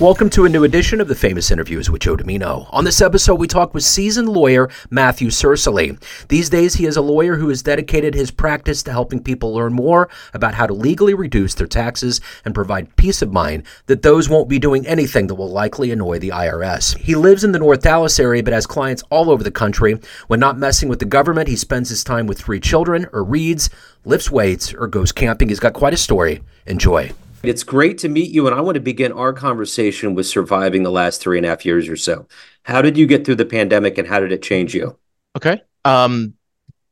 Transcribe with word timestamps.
Welcome 0.00 0.30
to 0.30 0.44
a 0.44 0.48
new 0.48 0.62
edition 0.62 1.00
of 1.00 1.08
the 1.08 1.16
Famous 1.16 1.50
Interviews 1.50 1.90
with 1.90 2.02
Joe 2.02 2.16
Dimino. 2.16 2.68
On 2.70 2.84
this 2.84 3.00
episode, 3.00 3.34
we 3.34 3.48
talk 3.48 3.74
with 3.74 3.82
seasoned 3.82 4.28
lawyer 4.28 4.70
Matthew 4.90 5.26
Sercely. 5.26 5.98
These 6.28 6.48
days, 6.50 6.74
he 6.74 6.86
is 6.86 6.96
a 6.96 7.02
lawyer 7.02 7.34
who 7.34 7.48
has 7.48 7.64
dedicated 7.64 8.14
his 8.14 8.30
practice 8.30 8.84
to 8.84 8.92
helping 8.92 9.20
people 9.20 9.52
learn 9.52 9.72
more 9.72 10.08
about 10.34 10.54
how 10.54 10.68
to 10.68 10.72
legally 10.72 11.14
reduce 11.14 11.54
their 11.54 11.66
taxes 11.66 12.20
and 12.44 12.54
provide 12.54 12.94
peace 12.94 13.22
of 13.22 13.32
mind 13.32 13.64
that 13.86 14.02
those 14.02 14.28
won't 14.28 14.48
be 14.48 14.60
doing 14.60 14.86
anything 14.86 15.26
that 15.26 15.34
will 15.34 15.50
likely 15.50 15.90
annoy 15.90 16.20
the 16.20 16.28
IRS. 16.28 16.96
He 16.98 17.16
lives 17.16 17.42
in 17.42 17.50
the 17.50 17.58
North 17.58 17.82
Dallas 17.82 18.20
area 18.20 18.44
but 18.44 18.52
has 18.52 18.68
clients 18.68 19.02
all 19.10 19.28
over 19.28 19.42
the 19.42 19.50
country. 19.50 19.98
When 20.28 20.38
not 20.38 20.56
messing 20.56 20.88
with 20.88 21.00
the 21.00 21.06
government, 21.06 21.48
he 21.48 21.56
spends 21.56 21.88
his 21.88 22.04
time 22.04 22.28
with 22.28 22.38
three 22.38 22.60
children, 22.60 23.08
or 23.12 23.24
reads, 23.24 23.68
lifts 24.04 24.30
weights, 24.30 24.72
or 24.72 24.86
goes 24.86 25.10
camping. 25.10 25.48
He's 25.48 25.58
got 25.58 25.72
quite 25.72 25.92
a 25.92 25.96
story. 25.96 26.42
Enjoy. 26.66 27.10
It's 27.42 27.62
great 27.62 27.98
to 27.98 28.08
meet 28.08 28.30
you, 28.30 28.46
and 28.46 28.54
I 28.54 28.60
want 28.60 28.74
to 28.74 28.80
begin 28.80 29.12
our 29.12 29.32
conversation 29.32 30.14
with 30.14 30.26
surviving 30.26 30.82
the 30.82 30.90
last 30.90 31.20
three 31.20 31.38
and 31.38 31.46
a 31.46 31.48
half 31.48 31.64
years 31.64 31.88
or 31.88 31.96
so. 31.96 32.26
How 32.64 32.82
did 32.82 32.98
you 32.98 33.06
get 33.06 33.24
through 33.24 33.36
the 33.36 33.46
pandemic, 33.46 33.96
and 33.96 34.08
how 34.08 34.18
did 34.18 34.32
it 34.32 34.42
change 34.42 34.74
you? 34.74 34.98
Okay. 35.36 35.62
Um, 35.84 36.34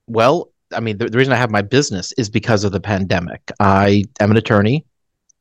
well, 0.07 0.53
I 0.73 0.81
mean, 0.81 0.99
the, 0.99 1.11
the 1.11 1.19
reason 1.19 1.33
I 1.33 1.37
have 1.37 1.51
my 1.51 1.63
business 1.63 2.13
is 2.13 2.31
because 2.31 2.63
of 2.63 2.73
the 2.73 2.81
pandemic. 2.81 3.51
I 3.59 4.05
am 4.21 4.31
an 4.31 4.37
attorney. 4.37 4.85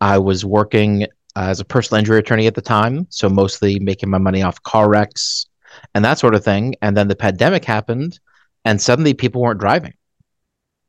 I 0.01 0.17
was 0.17 0.43
working 0.43 1.07
as 1.35 1.59
a 1.59 1.65
personal 1.65 1.99
injury 1.99 2.19
attorney 2.19 2.47
at 2.47 2.55
the 2.55 2.61
time, 2.61 3.05
so 3.09 3.29
mostly 3.29 3.79
making 3.79 4.09
my 4.09 4.17
money 4.17 4.41
off 4.41 4.61
car 4.63 4.89
wrecks 4.89 5.45
and 5.93 6.03
that 6.03 6.17
sort 6.17 6.33
of 6.33 6.43
thing. 6.43 6.75
And 6.81 6.97
then 6.97 7.09
the 7.09 7.15
pandemic 7.15 7.63
happened, 7.63 8.19
and 8.63 8.81
suddenly 8.81 9.13
people 9.13 9.41
weren't 9.41 9.59
driving. 9.59 9.93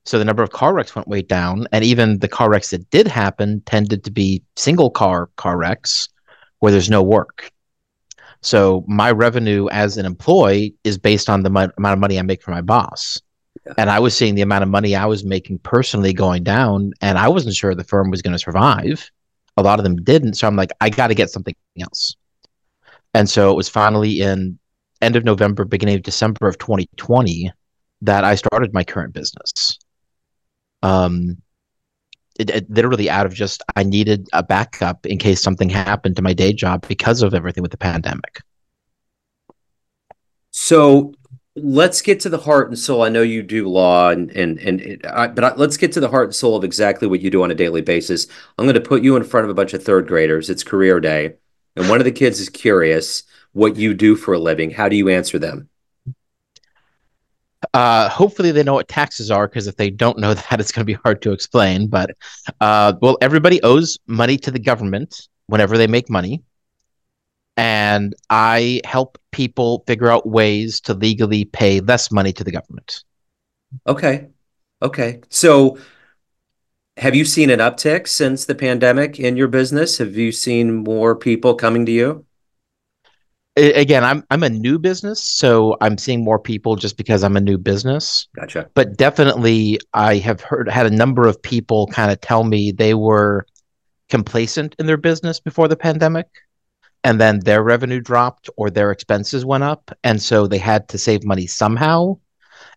So 0.06 0.20
the 0.20 0.24
number 0.24 0.44
of 0.44 0.50
car 0.50 0.72
wrecks 0.72 0.94
went 0.94 1.08
way 1.08 1.22
down, 1.22 1.66
and 1.72 1.84
even 1.84 2.20
the 2.20 2.28
car 2.28 2.48
wrecks 2.48 2.70
that 2.70 2.88
did 2.90 3.08
happen 3.08 3.60
tended 3.66 4.04
to 4.04 4.10
be 4.12 4.42
single 4.54 4.88
car 4.88 5.30
car 5.34 5.58
wrecks 5.58 6.08
where 6.60 6.70
there's 6.70 6.88
no 6.88 7.02
work. 7.02 7.50
So 8.40 8.84
my 8.86 9.10
revenue 9.10 9.68
as 9.70 9.96
an 9.96 10.06
employee 10.06 10.76
is 10.84 10.96
based 10.96 11.28
on 11.28 11.42
the 11.42 11.50
mo- 11.50 11.72
amount 11.76 11.92
of 11.94 11.98
money 11.98 12.20
I 12.20 12.22
make 12.22 12.40
for 12.40 12.52
my 12.52 12.60
boss. 12.60 13.20
Yeah. 13.66 13.72
And 13.78 13.90
I 13.90 13.98
was 13.98 14.16
seeing 14.16 14.36
the 14.36 14.42
amount 14.42 14.62
of 14.62 14.68
money 14.68 14.94
I 14.94 15.06
was 15.06 15.24
making 15.24 15.58
personally 15.58 16.12
going 16.12 16.44
down, 16.44 16.92
and 17.00 17.18
I 17.18 17.26
wasn't 17.26 17.56
sure 17.56 17.74
the 17.74 17.82
firm 17.82 18.08
was 18.08 18.22
going 18.22 18.32
to 18.32 18.38
survive. 18.38 19.10
A 19.56 19.62
lot 19.62 19.80
of 19.80 19.82
them 19.82 19.96
didn't. 19.96 20.34
So 20.34 20.46
I'm 20.46 20.54
like, 20.54 20.70
I 20.80 20.88
got 20.88 21.08
to 21.08 21.14
get 21.16 21.30
something 21.30 21.54
else. 21.80 22.14
And 23.12 23.28
so 23.28 23.50
it 23.50 23.56
was 23.56 23.68
finally 23.68 24.20
in 24.20 24.56
end 25.02 25.16
of 25.16 25.24
November, 25.24 25.64
beginning 25.64 25.96
of 25.96 26.02
December 26.02 26.46
of 26.46 26.58
2020 26.58 27.50
that 28.02 28.22
I 28.22 28.36
started 28.36 28.72
my 28.72 28.84
current 28.84 29.12
business 29.12 29.80
um, 30.86 31.42
it, 32.38 32.50
it, 32.50 32.70
literally 32.70 33.10
out 33.10 33.26
of 33.26 33.34
just 33.34 33.62
I 33.74 33.82
needed 33.82 34.28
a 34.32 34.42
backup 34.42 35.04
in 35.06 35.18
case 35.18 35.42
something 35.42 35.68
happened 35.68 36.16
to 36.16 36.22
my 36.22 36.32
day 36.32 36.52
job 36.52 36.86
because 36.86 37.22
of 37.22 37.34
everything 37.34 37.62
with 37.62 37.72
the 37.72 37.78
pandemic. 37.78 38.42
So 40.50 41.14
let's 41.56 42.02
get 42.02 42.20
to 42.20 42.28
the 42.28 42.38
heart 42.38 42.68
and 42.68 42.78
soul. 42.78 43.02
I 43.02 43.08
know 43.08 43.22
you 43.22 43.42
do 43.42 43.68
law, 43.68 44.10
and 44.10 44.30
and 44.30 44.58
and 44.58 44.80
it, 44.80 45.06
I, 45.06 45.26
but 45.28 45.44
I, 45.44 45.54
let's 45.56 45.76
get 45.76 45.92
to 45.92 46.00
the 46.00 46.08
heart 46.08 46.26
and 46.26 46.34
soul 46.34 46.56
of 46.56 46.64
exactly 46.64 47.08
what 47.08 47.20
you 47.20 47.30
do 47.30 47.42
on 47.42 47.50
a 47.50 47.54
daily 47.54 47.82
basis. 47.82 48.26
I'm 48.56 48.64
going 48.64 48.74
to 48.74 48.80
put 48.80 49.02
you 49.02 49.16
in 49.16 49.24
front 49.24 49.44
of 49.44 49.50
a 49.50 49.54
bunch 49.54 49.74
of 49.74 49.82
third 49.82 50.06
graders. 50.06 50.50
It's 50.50 50.62
career 50.62 51.00
day, 51.00 51.34
and 51.74 51.88
one 51.88 51.98
of 51.98 52.04
the 52.04 52.12
kids 52.12 52.38
is 52.38 52.48
curious 52.48 53.24
what 53.52 53.76
you 53.76 53.94
do 53.94 54.14
for 54.14 54.34
a 54.34 54.38
living. 54.38 54.70
How 54.70 54.88
do 54.88 54.96
you 54.96 55.08
answer 55.08 55.38
them? 55.38 55.68
Uh, 57.72 58.08
hopefully 58.08 58.50
they 58.52 58.62
know 58.62 58.74
what 58.74 58.88
taxes 58.88 59.30
are 59.30 59.48
because 59.48 59.66
if 59.66 59.76
they 59.76 59.90
don't 59.90 60.18
know 60.18 60.34
that, 60.50 60.60
it's 60.60 60.72
going 60.72 60.82
to 60.82 60.92
be 60.92 60.98
hard 61.04 61.22
to 61.22 61.32
explain. 61.32 61.88
But 61.88 62.16
uh, 62.60 62.94
well, 63.00 63.18
everybody 63.20 63.62
owes 63.62 63.98
money 64.06 64.36
to 64.38 64.50
the 64.50 64.58
government 64.58 65.28
whenever 65.46 65.78
they 65.78 65.86
make 65.86 66.10
money, 66.10 66.42
and 67.56 68.14
I 68.30 68.80
help 68.84 69.18
people 69.32 69.84
figure 69.86 70.10
out 70.10 70.28
ways 70.28 70.80
to 70.82 70.94
legally 70.94 71.44
pay 71.44 71.80
less 71.80 72.10
money 72.10 72.32
to 72.34 72.44
the 72.44 72.52
government. 72.52 73.04
Okay, 73.86 74.28
okay. 74.82 75.20
So, 75.30 75.78
have 76.98 77.14
you 77.14 77.24
seen 77.24 77.50
an 77.50 77.58
uptick 77.58 78.08
since 78.08 78.44
the 78.44 78.54
pandemic 78.54 79.18
in 79.18 79.36
your 79.36 79.48
business? 79.48 79.98
Have 79.98 80.16
you 80.16 80.32
seen 80.32 80.84
more 80.84 81.14
people 81.16 81.54
coming 81.54 81.86
to 81.86 81.92
you? 81.92 82.25
Again 83.56 84.04
i'm 84.04 84.22
i'm 84.30 84.42
a 84.42 84.50
new 84.50 84.78
business 84.78 85.22
so 85.22 85.76
i'm 85.80 85.96
seeing 85.96 86.22
more 86.22 86.38
people 86.38 86.76
just 86.76 86.96
because 86.96 87.24
i'm 87.24 87.36
a 87.36 87.40
new 87.40 87.56
business. 87.56 88.28
Gotcha. 88.36 88.68
But 88.74 88.96
definitely 88.96 89.80
i 89.94 90.16
have 90.16 90.40
heard 90.40 90.68
had 90.68 90.86
a 90.86 90.90
number 90.90 91.26
of 91.26 91.40
people 91.42 91.86
kind 91.88 92.10
of 92.10 92.20
tell 92.20 92.44
me 92.44 92.70
they 92.70 92.94
were 92.94 93.46
complacent 94.08 94.76
in 94.78 94.86
their 94.86 94.98
business 94.98 95.40
before 95.40 95.68
the 95.68 95.76
pandemic 95.76 96.26
and 97.02 97.20
then 97.20 97.40
their 97.40 97.62
revenue 97.62 98.00
dropped 98.00 98.50
or 98.56 98.68
their 98.70 98.90
expenses 98.90 99.44
went 99.44 99.64
up 99.64 99.90
and 100.04 100.20
so 100.20 100.46
they 100.46 100.58
had 100.58 100.88
to 100.88 100.98
save 100.98 101.24
money 101.24 101.46
somehow. 101.46 102.16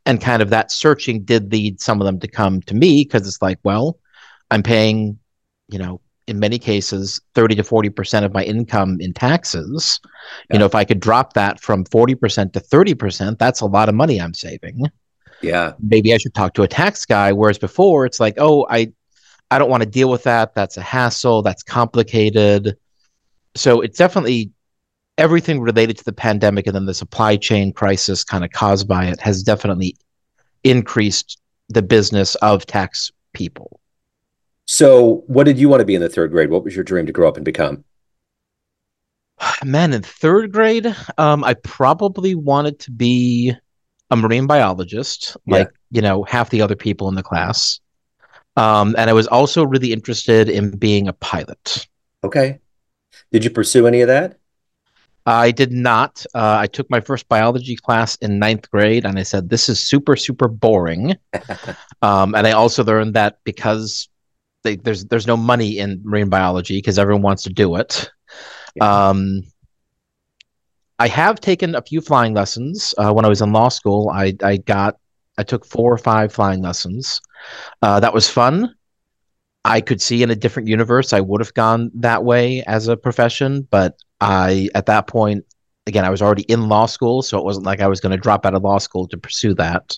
And 0.06 0.22
kind 0.22 0.42
of 0.42 0.50
that 0.50 0.72
searching 0.72 1.24
did 1.24 1.52
lead 1.52 1.82
some 1.82 2.00
of 2.02 2.06
them 2.06 2.20
to 2.22 2.28
come 2.28 2.62
to 2.64 2.76
me 2.76 3.04
because 3.04 3.28
it's 3.28 3.42
like 3.42 3.60
well 3.64 3.98
i'm 4.50 4.64
paying 4.64 5.20
you 5.68 5.78
know 5.78 6.02
in 6.30 6.40
many 6.40 6.60
cases 6.60 7.20
30 7.34 7.56
to 7.56 7.64
40% 7.64 8.24
of 8.24 8.34
my 8.34 8.44
income 8.44 8.98
in 9.02 9.14
taxes. 9.14 10.00
Yeah. 10.04 10.56
you 10.56 10.60
know 10.60 10.66
if 10.66 10.76
i 10.76 10.86
could 10.86 11.00
drop 11.00 11.34
that 11.34 11.60
from 11.60 11.84
40% 11.86 12.54
to 12.54 12.60
30% 12.60 13.38
that's 13.40 13.62
a 13.62 13.66
lot 13.66 13.90
of 13.90 13.96
money 13.96 14.22
i'm 14.22 14.34
saving. 14.34 14.86
Yeah. 15.42 15.74
Maybe 15.80 16.14
i 16.14 16.18
should 16.18 16.36
talk 16.36 16.54
to 16.54 16.64
a 16.64 16.68
tax 16.68 17.06
guy 17.06 17.32
whereas 17.34 17.58
before 17.58 18.06
it's 18.06 18.20
like 18.20 18.36
oh 18.38 18.68
i 18.70 18.92
i 19.52 19.58
don't 19.58 19.70
want 19.70 19.84
to 19.84 19.90
deal 19.90 20.10
with 20.10 20.24
that. 20.24 20.54
That's 20.54 20.78
a 20.78 20.82
hassle. 20.82 21.42
That's 21.42 21.64
complicated. 21.64 22.78
So 23.56 23.82
it's 23.82 23.98
definitely 23.98 24.52
everything 25.18 25.60
related 25.60 25.98
to 25.98 26.06
the 26.06 26.14
pandemic 26.14 26.68
and 26.68 26.76
then 26.76 26.86
the 26.86 26.94
supply 26.94 27.36
chain 27.36 27.74
crisis 27.74 28.24
kind 28.24 28.44
of 28.46 28.52
caused 28.52 28.88
by 28.88 29.06
it 29.06 29.20
has 29.20 29.44
definitely 29.44 29.98
increased 30.64 31.42
the 31.68 31.82
business 31.82 32.36
of 32.36 32.66
tax 32.66 33.12
people 33.34 33.79
so, 34.72 35.24
what 35.26 35.46
did 35.46 35.58
you 35.58 35.68
want 35.68 35.80
to 35.82 35.86
be 35.86 35.96
in 35.96 36.02
the 36.02 36.10
third 36.10 36.30
grade? 36.30 36.52
What 36.52 36.64
was 36.64 36.76
your 36.76 36.84
dream 36.84 37.08
to 37.08 37.12
grow 37.12 37.28
up 37.28 37.38
and 37.38 37.44
become? 37.44 37.84
Man, 39.66 39.94
in 39.94 40.04
third 40.04 40.52
grade, 40.52 40.96
um, 41.18 41.44
I 41.44 41.56
probably 41.56 42.36
wanted 42.36 42.78
to 42.82 42.92
be 42.92 43.52
a 44.12 44.16
marine 44.16 44.46
biologist, 44.46 45.36
like 45.48 45.70
you 45.90 46.04
know 46.04 46.24
half 46.24 46.52
the 46.52 46.62
other 46.62 46.76
people 46.76 47.10
in 47.10 47.16
the 47.16 47.24
class. 47.24 47.80
Um, 48.58 48.94
and 48.96 49.10
I 49.10 49.14
was 49.14 49.26
also 49.26 49.66
really 49.66 49.92
interested 49.92 50.50
in 50.50 50.78
being 50.78 51.08
a 51.08 51.14
pilot. 51.14 51.88
Okay. 52.24 52.60
Did 53.32 53.44
you 53.44 53.50
pursue 53.50 53.88
any 53.88 54.02
of 54.02 54.08
that? 54.08 54.38
I 55.26 55.50
did 55.50 55.72
not. 55.72 56.24
Uh, 56.36 56.58
I 56.60 56.68
took 56.68 56.88
my 56.92 57.00
first 57.00 57.28
biology 57.28 57.76
class 57.76 58.18
in 58.18 58.38
ninth 58.38 58.70
grade, 58.70 59.04
and 59.04 59.18
I 59.18 59.24
said, 59.24 59.50
"This 59.50 59.68
is 59.68 59.80
super, 59.80 60.16
super 60.16 60.48
boring." 60.48 61.16
um, 62.04 62.36
and 62.36 62.46
I 62.46 62.52
also 62.52 62.84
learned 62.84 63.16
that 63.16 63.40
because 63.44 64.09
they, 64.64 64.76
there's 64.76 65.06
there's 65.06 65.28
no 65.28 65.38
money 65.38 65.80
in 65.80 66.02
marine 66.04 66.30
biology 66.30 66.78
because 66.78 67.00
everyone 67.00 67.22
wants 67.22 67.44
to 67.44 67.50
do 67.50 67.76
it. 67.76 68.10
Yeah. 68.76 69.10
Um, 69.10 69.44
I 71.00 71.08
have 71.08 71.40
taken 71.40 71.76
a 71.76 71.82
few 71.82 72.02
flying 72.02 72.34
lessons 72.34 72.94
uh, 72.98 73.14
when 73.14 73.26
I 73.26 73.30
was 73.30 73.42
in 73.42 73.54
law 73.54 73.70
school. 73.70 74.12
I 74.14 74.36
I 74.44 74.58
got 74.58 74.98
I 75.38 75.44
took 75.44 75.66
four 75.66 75.92
or 75.92 75.98
five 75.98 76.34
flying 76.34 76.62
lessons. 76.62 77.22
Uh, 77.82 78.00
that 78.02 78.14
was 78.14 78.30
fun. 78.30 78.76
I 79.66 79.82
could 79.82 80.02
see 80.02 80.24
in 80.24 80.30
a 80.32 80.36
different 80.36 80.68
universe 80.68 81.14
I 81.14 81.22
would 81.22 81.42
have 81.42 81.54
gone 81.54 81.92
that 81.96 82.24
way 82.24 82.64
as 82.64 82.88
a 82.88 82.98
profession, 82.98 83.68
but 83.72 83.98
I 84.20 84.70
at 84.76 84.88
that 84.88 85.08
point 85.08 85.46
again 85.88 86.06
I 86.06 86.10
was 86.10 86.22
already 86.22 86.44
in 86.44 86.68
law 86.68 86.86
school, 86.86 87.22
so 87.22 87.38
it 87.38 87.46
wasn't 87.46 87.66
like 87.66 87.80
I 87.80 87.88
was 87.88 88.02
going 88.02 88.12
to 88.12 88.18
drop 88.18 88.46
out 88.46 88.56
of 88.56 88.64
law 88.64 88.78
school 88.78 89.08
to 89.08 89.18
pursue 89.18 89.54
that. 89.56 89.98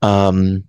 Um, 0.00 0.64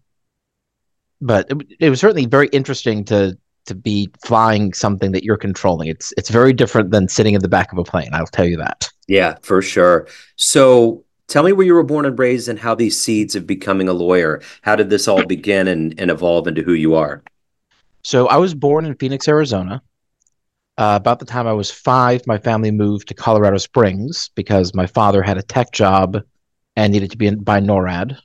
but 1.21 1.49
it, 1.49 1.57
it 1.79 1.89
was 1.89 1.99
certainly 1.99 2.25
very 2.25 2.47
interesting 2.49 3.03
to 3.05 3.37
to 3.65 3.75
be 3.75 4.09
flying 4.25 4.73
something 4.73 5.11
that 5.11 5.23
you're 5.23 5.37
controlling. 5.37 5.87
It's 5.87 6.13
it's 6.17 6.29
very 6.29 6.53
different 6.53 6.91
than 6.91 7.07
sitting 7.07 7.35
in 7.35 7.41
the 7.41 7.47
back 7.47 7.71
of 7.71 7.77
a 7.77 7.83
plane. 7.83 8.09
I'll 8.13 8.25
tell 8.27 8.45
you 8.45 8.57
that. 8.57 8.89
Yeah, 9.07 9.35
for 9.41 9.61
sure. 9.61 10.07
So 10.35 11.03
tell 11.27 11.43
me 11.43 11.51
where 11.51 11.65
you 11.65 11.73
were 11.73 11.83
born 11.83 12.05
and 12.05 12.17
raised 12.17 12.47
and 12.49 12.59
how 12.59 12.75
these 12.75 12.99
seeds 12.99 13.35
of 13.35 13.47
becoming 13.47 13.87
a 13.87 13.93
lawyer. 13.93 14.41
How 14.61 14.75
did 14.75 14.89
this 14.89 15.07
all 15.07 15.25
begin 15.25 15.67
and, 15.67 15.99
and 15.99 16.11
evolve 16.11 16.47
into 16.47 16.63
who 16.63 16.73
you 16.73 16.95
are? 16.95 17.23
So 18.03 18.27
I 18.27 18.37
was 18.37 18.53
born 18.53 18.85
in 18.85 18.95
Phoenix, 18.95 19.27
Arizona. 19.27 19.81
Uh, 20.77 20.95
about 20.95 21.19
the 21.19 21.25
time 21.25 21.45
I 21.45 21.51
was 21.51 21.69
five, 21.69 22.25
my 22.25 22.37
family 22.37 22.71
moved 22.71 23.09
to 23.09 23.13
Colorado 23.13 23.57
Springs 23.57 24.29
because 24.35 24.73
my 24.73 24.87
father 24.87 25.21
had 25.21 25.37
a 25.37 25.41
tech 25.41 25.73
job 25.73 26.17
and 26.77 26.93
needed 26.93 27.11
to 27.11 27.17
be 27.17 27.27
in, 27.27 27.43
by 27.43 27.59
NORAD, 27.59 28.17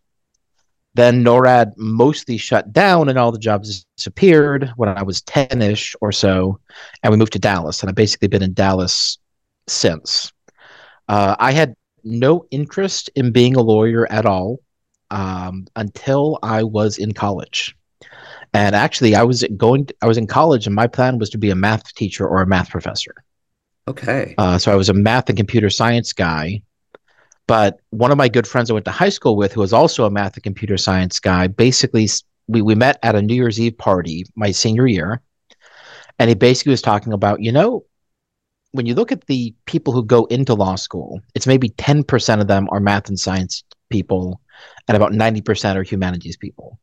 then 0.95 1.25
NORAD 1.25 1.73
mostly 1.77 2.37
shut 2.37 2.73
down 2.73 3.09
and 3.09 3.19
all 3.19 3.33
the 3.33 3.39
jobs 3.39 3.85
disappeared 3.97 4.73
when 4.77 4.89
I 4.89 5.03
was 5.03 5.23
10 5.23 5.61
ish 5.61 5.97
or 6.01 6.13
so. 6.13 6.61
And 7.03 7.11
we 7.11 7.17
moved 7.17 7.33
to 7.33 7.39
Dallas. 7.39 7.83
And 7.83 7.91
I've 7.91 7.97
basically 7.97 8.29
been 8.29 8.43
in 8.43 8.55
Dallas 8.55 9.19
since. 9.67 10.33
Uh, 11.09 11.35
I 11.39 11.53
had 11.53 11.75
no 12.05 12.47
interest 12.51 13.11
in 13.17 13.33
being 13.33 13.57
a 13.57 13.63
lawyer 13.63 14.11
at 14.11 14.25
all 14.25 14.61
um, 15.11 15.67
until 15.75 16.39
I 16.43 16.63
was 16.63 16.99
in 16.99 17.13
college. 17.13 17.77
And 18.53 18.77
actually, 18.77 19.17
I 19.17 19.25
was 19.25 19.45
going. 19.57 19.87
To, 19.87 19.95
I 20.01 20.07
was 20.07 20.17
in 20.17 20.29
college, 20.29 20.67
and 20.67 20.77
my 20.77 20.87
plan 20.87 21.19
was 21.19 21.29
to 21.31 21.39
be 21.39 21.51
a 21.51 21.57
math 21.57 21.93
teacher 21.95 22.25
or 22.25 22.41
a 22.41 22.47
math 22.47 22.71
professor. 22.71 23.25
Okay. 23.89 24.37
Uh, 24.39 24.59
so 24.59 24.71
I 24.71 24.77
was 24.77 24.89
a 24.89 24.95
math 24.95 25.29
and 25.29 25.37
computer 25.37 25.71
science 25.71 26.13
guy. 26.13 26.63
But 27.47 27.81
one 27.91 28.11
of 28.11 28.19
my 28.19 28.29
good 28.29 28.47
friends 28.47 28.71
I 28.71 28.75
went 28.75 28.87
to 28.87 28.91
high 28.91 29.11
school 29.11 29.37
with, 29.37 29.53
who 29.53 29.61
was 29.61 29.73
also 29.73 30.05
a 30.05 30.11
math 30.11 30.35
and 30.35 30.43
computer 30.43 30.77
science 30.77 31.21
guy, 31.21 31.47
basically 31.47 32.09
we, 32.47 32.63
we 32.63 32.75
met 32.75 32.99
at 33.03 33.15
a 33.15 33.23
New 33.23 33.35
Year's 33.35 33.61
Eve 33.61 33.77
party 33.77 34.25
my 34.35 34.51
senior 34.51 34.87
year. 34.87 35.21
And 36.19 36.29
he 36.29 36.35
basically 36.35 36.71
was 36.71 36.83
talking 36.83 37.13
about, 37.13 37.43
you 37.43 37.53
know, 37.53 37.85
when 38.73 38.87
you 38.87 38.95
look 38.95 39.13
at 39.13 39.27
the 39.27 39.55
people 39.67 39.93
who 39.93 40.05
go 40.05 40.25
into 40.27 40.55
law 40.55 40.75
school, 40.75 41.21
it's 41.35 41.47
maybe 41.47 41.71
10% 41.71 42.41
of 42.41 42.49
them 42.49 42.69
are 42.71 42.81
math 42.81 43.09
and 43.09 43.19
science 43.19 43.63
people, 43.89 44.41
and 44.89 44.97
about 44.97 45.13
90% 45.13 45.77
are 45.77 45.83
humanities 45.83 46.37
people. 46.37 46.79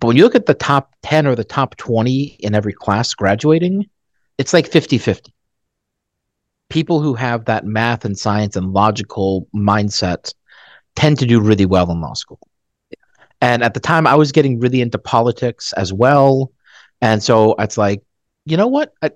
But 0.00 0.08
when 0.08 0.16
you 0.16 0.24
look 0.24 0.34
at 0.34 0.46
the 0.46 0.54
top 0.54 0.92
10 1.02 1.26
or 1.26 1.34
the 1.34 1.44
top 1.44 1.76
20 1.76 2.36
in 2.40 2.54
every 2.54 2.72
class 2.72 3.14
graduating, 3.14 3.88
it's 4.38 4.52
like 4.52 4.70
50 4.70 4.98
50 4.98 5.32
people 6.74 7.00
who 7.00 7.14
have 7.14 7.44
that 7.44 7.64
math 7.64 8.04
and 8.04 8.18
science 8.18 8.56
and 8.56 8.72
logical 8.72 9.46
mindset 9.54 10.34
tend 10.96 11.16
to 11.20 11.24
do 11.24 11.40
really 11.40 11.66
well 11.66 11.88
in 11.92 12.00
law 12.00 12.14
school. 12.14 12.40
And 13.40 13.62
at 13.62 13.74
the 13.74 13.80
time, 13.80 14.08
I 14.08 14.16
was 14.16 14.32
getting 14.32 14.58
really 14.58 14.80
into 14.80 14.98
politics 14.98 15.72
as 15.74 15.92
well. 15.92 16.50
And 17.00 17.22
so 17.22 17.54
it's 17.60 17.78
like, 17.78 18.02
you 18.44 18.56
know 18.56 18.66
what? 18.66 18.92
I, 19.00 19.12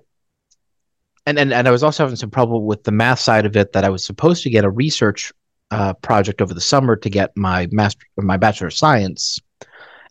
and, 1.25 1.37
and, 1.37 1.51
and 1.51 1.67
I 1.67 1.71
was 1.71 1.83
also 1.83 2.03
having 2.03 2.15
some 2.15 2.31
trouble 2.31 2.63
with 2.63 2.85
the 2.85 2.93
math 2.93 3.19
side 3.19 3.45
of 3.45 3.57
it 3.57 3.73
that 3.73 3.83
I 3.83 3.89
was 3.89 4.05
supposed 4.05 4.41
to 4.43 4.49
get 4.49 4.63
a 4.63 4.69
research 4.69 5.33
uh, 5.69 5.93
project 5.95 6.41
over 6.41 6.53
the 6.53 6.61
summer 6.61 6.95
to 6.95 7.09
get 7.09 7.35
my 7.35 7.67
master, 7.71 8.05
my 8.15 8.37
bachelor 8.37 8.67
of 8.67 8.73
science. 8.73 9.37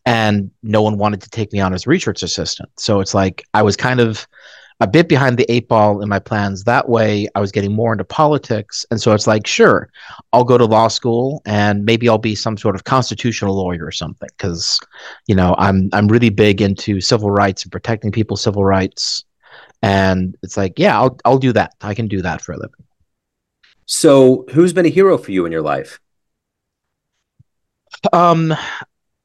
And 0.05 0.51
no 0.63 0.83
one 0.83 0.99
wanted 0.99 1.23
to 1.23 1.31
take 1.31 1.51
me 1.55 1.61
on 1.61 1.73
as 1.73 1.87
research 1.87 2.23
assistant. 2.23 2.69
So 2.77 3.01
it's 3.01 3.15
like 3.15 3.43
I 3.55 3.63
was 3.63 3.75
kind 3.75 4.01
of 4.01 4.29
a 4.81 4.87
bit 4.87 5.09
behind 5.09 5.37
the 5.37 5.51
eight 5.51 5.69
ball 5.69 6.01
in 6.01 6.09
my 6.09 6.19
plans 6.19 6.65
that 6.65 6.89
way. 6.89 7.29
I 7.35 7.41
was 7.41 7.51
getting 7.51 7.73
more 7.73 7.93
into 7.93 8.05
politics. 8.05 8.87
And 8.91 9.01
so 9.01 9.13
it's 9.13 9.27
like, 9.27 9.47
sure, 9.47 9.91
I'll 10.33 10.45
go 10.45 10.57
to 10.57 10.65
law 10.65 10.89
school 10.89 11.43
and 11.47 11.85
maybe 11.85 12.09
I'll 12.09 12.19
be 12.19 12.37
some 12.37 12.57
sort 12.57 12.77
of 12.77 12.85
constitutional 12.85 13.57
lawyer 13.57 13.85
or 13.85 13.91
something. 13.91 14.29
Cause, 14.39 14.79
you 15.27 15.35
know, 15.35 15.57
I'm 15.59 15.89
I'm 15.93 16.07
really 16.07 16.31
big 16.31 16.63
into 16.63 17.01
civil 17.01 17.31
rights 17.31 17.65
and 17.65 17.73
protecting 17.73 18.13
people's 18.13 18.43
civil 18.43 18.65
rights. 18.65 19.25
And 19.83 20.37
it's 20.43 20.57
like, 20.57 20.79
yeah, 20.79 20.99
I'll 20.99 21.19
I'll 21.25 21.39
do 21.39 21.53
that. 21.55 21.75
I 21.81 21.95
can 21.95 22.07
do 22.07 22.23
that 22.23 22.41
for 22.41 22.53
a 22.53 22.57
living. 22.57 22.85
So 23.87 24.45
who's 24.53 24.73
been 24.73 24.87
a 24.87 24.91
hero 24.91 25.19
for 25.19 25.33
you 25.33 25.45
in 25.47 25.53
your 25.53 25.63
life? 25.63 25.99
Um, 28.13 28.55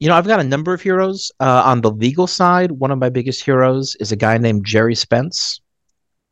you 0.04 0.10
know, 0.10 0.16
I've 0.16 0.28
got 0.28 0.42
a 0.42 0.44
number 0.44 0.74
of 0.74 0.82
heroes. 0.82 1.32
Uh, 1.40 1.62
on 1.64 1.80
the 1.80 1.90
legal 1.90 2.28
side, 2.28 2.74
one 2.74 2.92
of 2.92 3.00
my 3.00 3.08
biggest 3.08 3.42
heroes 3.42 3.96
is 4.02 4.12
a 4.12 4.18
guy 4.18 4.38
named 4.38 4.66
Gerry 4.66 4.96
Spence. 4.96 5.62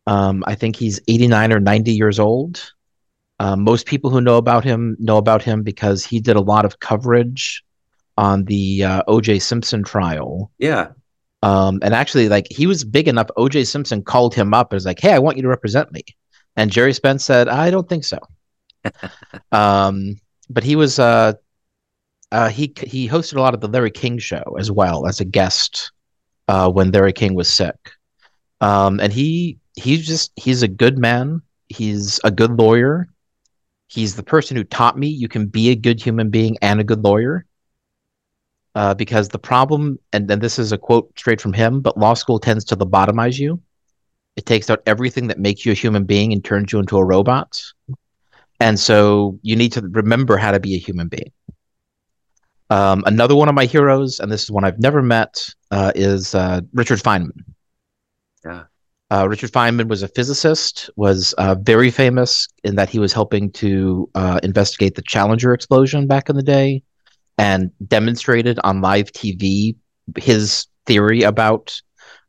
Um, 0.07 0.44
I 0.45 0.56
think 0.56 0.75
he's 0.75 1.00
89 1.07 1.53
or 1.53 1.62
90 1.62 1.94
years 1.94 2.19
old. 2.19 2.73
Uh, 3.39 3.56
most 3.56 3.85
people 3.85 4.09
who 4.09 4.19
know 4.19 4.35
about 4.35 4.65
him 4.65 4.97
know 5.00 5.15
about 5.15 5.41
him 5.41 5.63
because 5.63 6.03
he 6.03 6.19
did 6.19 6.35
a 6.35 6.41
lot 6.41 6.65
of 6.65 6.81
coverage 6.81 7.63
on 8.18 8.44
the 8.44 8.83
uh, 8.83 9.03
O.J. 9.07 9.39
Simpson 9.39 9.83
trial. 9.83 10.51
Yeah. 10.57 10.89
Um, 11.41 11.79
and 11.81 11.94
actually, 11.94 12.27
like 12.27 12.47
he 12.51 12.67
was 12.67 12.83
big 12.83 13.07
enough. 13.07 13.29
O.J. 13.38 13.63
Simpson 13.63 14.03
called 14.03 14.35
him 14.35 14.53
up 14.53 14.74
and 14.74 14.75
was 14.75 14.85
like, 14.85 15.00
"Hey, 15.00 15.13
I 15.13 15.19
want 15.19 15.38
you 15.38 15.44
to 15.44 15.50
represent 15.50 15.94
me." 15.94 16.03
And 16.57 16.69
Gerry 16.71 16.91
Spence 16.91 17.24
said, 17.24 17.47
"I 17.47 17.71
don't 17.71 17.88
think 17.88 18.03
so." 18.03 18.19
um, 19.53 20.19
but 20.50 20.65
he 20.65 20.75
was 20.75 21.00
uh, 21.00 21.35
uh, 22.31 22.50
he 22.50 22.74
he 22.86 23.07
hosted 23.07 23.36
a 23.36 23.42
lot 23.42 23.54
of 23.54 23.62
the 23.62 23.68
Larry 23.68 23.92
King 23.92 24.18
show 24.18 24.56
as 24.57 24.72
well 24.72 25.06
as 25.07 25.19
a 25.19 25.25
guest 25.25 25.92
uh, 26.48 26.69
when 26.69 26.92
Larry 26.92 27.13
King 27.13 27.33
was 27.33 27.51
sick. 27.51 27.92
Um, 28.62 29.00
and 29.00 29.12
he 29.12 29.57
he's 29.75 30.06
just 30.06 30.31
he's 30.36 30.63
a 30.63 30.68
good 30.68 30.98
man. 30.98 31.42
He's 31.68 32.19
a 32.24 32.31
good 32.31 32.51
lawyer. 32.51 33.07
He's 33.88 34.16
the 34.16 34.24
person 34.24 34.56
who 34.56 34.63
taught 34.63 34.98
me 34.98 35.07
you 35.07 35.28
can 35.28 35.48
be 35.48 35.69
a 35.69 35.75
good 35.75 36.01
human 36.01 36.30
being 36.30 36.57
and 36.62 36.80
a 36.80 36.83
good 36.83 37.04
lawyer. 37.04 37.45
Uh, 38.74 38.94
because 38.94 39.27
the 39.27 39.39
problem, 39.39 40.00
and 40.13 40.30
then 40.30 40.39
this 40.39 40.57
is 40.57 40.72
a 40.72 40.77
quote 40.77 41.12
straight 41.19 41.42
from 41.42 41.51
him, 41.51 41.81
but 41.81 41.98
law 41.98 42.13
school 42.13 42.39
tends 42.39 42.63
to 42.63 42.77
lobotomize 42.77 43.38
you. 43.38 43.62
It 44.38 44.45
takes 44.45 44.69
out 44.69 44.81
everything 44.86 45.27
that 45.27 45.39
makes 45.39 45.66
you 45.66 45.74
a 45.74 45.75
human 45.75 46.06
being 46.06 46.31
and 46.31 46.42
turns 46.42 46.72
you 46.72 46.80
into 46.80 46.98
a 46.98 47.04
robot. 47.04 47.62
And 48.62 48.80
so 48.80 49.39
you 49.42 49.57
need 49.57 49.74
to 49.74 49.81
remember 49.81 50.38
how 50.38 50.51
to 50.51 50.60
be 50.62 50.75
a 50.75 50.77
human 50.77 51.10
being. 51.10 51.34
Um, 52.71 53.03
another 53.06 53.35
one 53.35 53.50
of 53.50 53.53
my 53.53 53.65
heroes, 53.65 54.21
and 54.21 54.31
this 54.31 54.44
is 54.44 54.50
one 54.50 54.63
I've 54.63 54.79
never 54.79 55.01
met, 55.01 55.53
uh, 55.71 55.91
is 55.94 56.33
uh, 56.33 56.62
Richard 56.73 57.00
Feynman. 57.00 57.44
Yeah. 58.45 58.63
Uh, 59.12 59.27
Richard 59.27 59.51
Feynman 59.51 59.89
was 59.89 60.03
a 60.03 60.07
physicist, 60.07 60.89
was 60.95 61.33
uh, 61.33 61.56
very 61.56 61.91
famous 61.91 62.47
in 62.63 62.77
that 62.77 62.89
he 62.89 62.97
was 62.97 63.12
helping 63.12 63.51
to 63.51 64.09
uh, 64.15 64.39
investigate 64.41 64.95
the 64.95 65.01
Challenger 65.01 65.53
explosion 65.53 66.07
back 66.07 66.29
in 66.29 66.38
the 66.38 66.44
day 66.44 66.81
and 67.38 67.71
demonstrated 67.85 68.57
on 68.63 68.79
live 68.79 69.12
TV 69.12 69.75
his 70.15 70.67
theory 70.85 71.24
about 71.24 71.77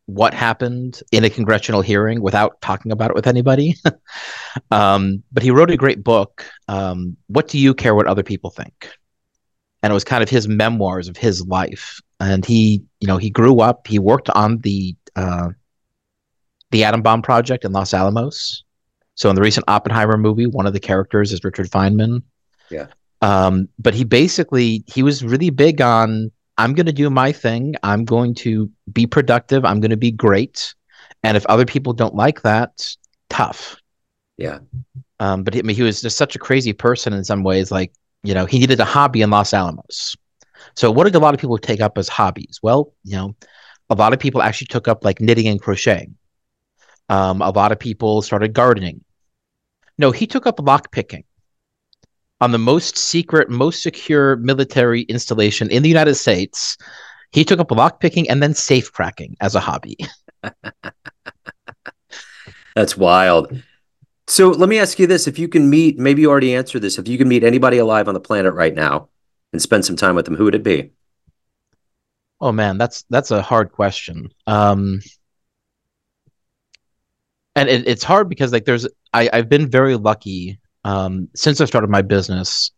what 0.07 0.35
happened 0.35 1.01
in 1.13 1.23
a 1.23 1.31
congressional 1.31 1.83
hearing 1.83 2.21
without 2.21 2.61
talking 2.61 2.91
about 2.91 3.11
it 3.11 3.15
with 3.15 3.29
anybody. 3.29 3.77
um, 4.73 5.23
but 5.31 5.45
he 5.45 5.53
wrote 5.53 5.71
a 5.71 5.77
great 5.77 6.03
book. 6.03 6.45
Um, 6.67 7.17
what 7.29 7.47
do 7.47 7.61
you 7.61 7.75
care 7.75 7.95
what 7.95 8.09
other 8.09 8.25
people 8.25 8.51
think? 8.51 8.89
And 9.83 9.91
it 9.91 9.95
was 9.95 10.05
kind 10.05 10.23
of 10.23 10.29
his 10.29 10.49
memoirs 10.49 11.09
of 11.09 11.17
his 11.17 11.47
life. 11.47 12.01
And 12.21 12.45
he, 12.45 12.83
you 13.01 13.09
know, 13.09 13.17
he 13.17 13.31
grew 13.31 13.61
up. 13.61 13.87
He 13.87 13.99
worked 13.99 14.31
on 14.31 14.59
the 14.59 14.95
uh, 15.17 15.51
the 16.71 16.85
atom 16.85 17.03
bomb 17.03 17.23
project 17.23 17.65
in 17.65 17.73
Los 17.73 17.93
Alamos. 17.93 18.65
So 19.15 19.29
in 19.29 19.37
the 19.37 19.43
recent 19.43 19.65
Oppenheimer 19.69 20.17
movie, 20.17 20.47
one 20.47 20.67
of 20.67 20.73
the 20.73 20.81
characters 20.81 21.33
is 21.33 21.45
Richard 21.45 21.71
Feynman. 21.71 22.23
Yeah. 22.71 22.87
Um, 23.21 23.69
but 23.79 23.95
he 23.95 24.05
basically 24.05 24.85
he 24.87 25.03
was 25.03 25.25
really 25.25 25.51
big 25.51 25.81
on 25.81 26.31
I'm 26.59 26.75
going 26.75 26.87
to 26.87 26.93
do 26.93 27.11
my 27.11 27.33
thing. 27.33 27.75
I'm 27.83 28.05
going 28.05 28.35
to 28.37 28.71
be 28.93 29.07
productive. 29.07 29.65
I'm 29.65 29.81
going 29.81 29.91
to 29.91 29.97
be 29.97 30.11
great. 30.11 30.75
And 31.23 31.37
if 31.37 31.47
other 31.47 31.65
people 31.65 31.93
don't 31.93 32.15
like 32.15 32.43
that, 32.43 32.95
tough. 33.31 33.77
Yeah. 34.37 34.59
Um, 35.19 35.45
but 35.45 35.55
he, 35.55 35.61
I 35.61 35.63
mean, 35.63 35.77
he 35.77 35.83
was 35.83 36.03
just 36.03 36.17
such 36.17 36.37
a 36.37 36.39
crazy 36.39 36.73
person 36.73 37.13
in 37.13 37.25
some 37.25 37.43
ways. 37.43 37.71
Like 37.71 37.93
you 38.23 38.35
know, 38.35 38.47
he 38.47 38.59
needed 38.59 38.81
a 38.81 38.85
hobby 38.85 39.23
in 39.23 39.31
Los 39.31 39.53
Alamos. 39.53 40.17
So 40.75 40.91
what 40.91 41.05
did 41.05 41.15
a 41.15 41.19
lot 41.19 41.35
of 41.35 41.41
people 41.41 41.59
take 41.59 41.81
up 41.81 41.99
as 41.99 42.09
hobbies? 42.09 42.61
Well, 42.63 42.95
you 43.05 43.17
know, 43.17 43.37
a 43.91 43.95
lot 43.95 44.13
of 44.13 44.19
people 44.19 44.43
actually 44.43 44.69
took 44.69 44.89
up 44.89 45.05
like 45.05 45.21
knitting 45.21 45.49
and 45.49 45.61
crocheting. 45.61 46.17
Um, 47.09 47.43
a 47.43 47.51
lot 47.51 47.73
of 47.73 47.79
people 47.79 48.23
started 48.23 48.53
gardening. 48.53 49.05
No, 49.99 50.11
he 50.13 50.27
took 50.27 50.47
up 50.47 50.61
lock 50.61 50.93
picking 50.93 51.25
on 52.41 52.53
the 52.53 52.59
most 52.59 52.97
secret, 52.97 53.51
most 53.51 53.83
secure 53.83 54.37
military 54.37 55.03
installation 55.03 55.71
in 55.71 55.83
the 55.83 55.89
United 55.89 56.15
States. 56.15 56.77
He 57.33 57.45
took 57.45 57.61
up 57.61 57.71
lock 57.71 58.01
picking 58.01 58.29
and 58.29 58.43
then 58.43 58.55
safe 58.55 58.93
cracking 58.93 59.37
as 59.41 59.55
a 59.55 59.61
hobby. 59.61 59.97
That's 62.75 62.97
wild. 62.97 63.63
So 64.33 64.49
let 64.49 64.71
me 64.71 64.79
ask 64.79 64.99
you 64.99 65.07
this: 65.07 65.29
If 65.29 65.39
you 65.39 65.47
can 65.47 65.69
meet, 65.69 65.99
maybe 65.99 66.23
you 66.23 66.31
already 66.31 66.55
answered 66.55 66.81
this. 66.81 66.97
If 66.97 67.07
you 67.07 67.19
can 67.19 67.29
meet 67.29 67.45
anybody 67.45 67.77
alive 67.77 68.09
on 68.09 68.15
the 68.15 68.21
planet 68.21 68.55
right 68.55 68.75
now 68.75 69.11
and 69.53 69.61
spend 69.61 69.85
some 69.85 69.95
time 69.95 70.15
with 70.15 70.25
them, 70.25 70.37
who 70.37 70.45
would 70.45 70.55
it 70.55 70.63
be? 70.63 70.93
Oh 72.41 72.51
man, 72.51 72.79
that's 72.79 73.05
that's 73.11 73.31
a 73.31 73.43
hard 73.43 73.73
question. 73.73 74.31
Um, 74.47 75.01
and 77.55 77.69
it, 77.69 77.87
it's 77.87 78.03
hard 78.03 78.31
because 78.31 78.55
like 78.55 78.65
there's 78.65 78.89
I, 79.13 79.29
I've 79.31 79.51
been 79.51 79.69
very 79.69 79.97
lucky 79.97 80.59
um, 80.83 81.29
since 81.37 81.61
I 81.61 81.67
started 81.67 81.91
my 81.91 82.01
business. 82.01 82.71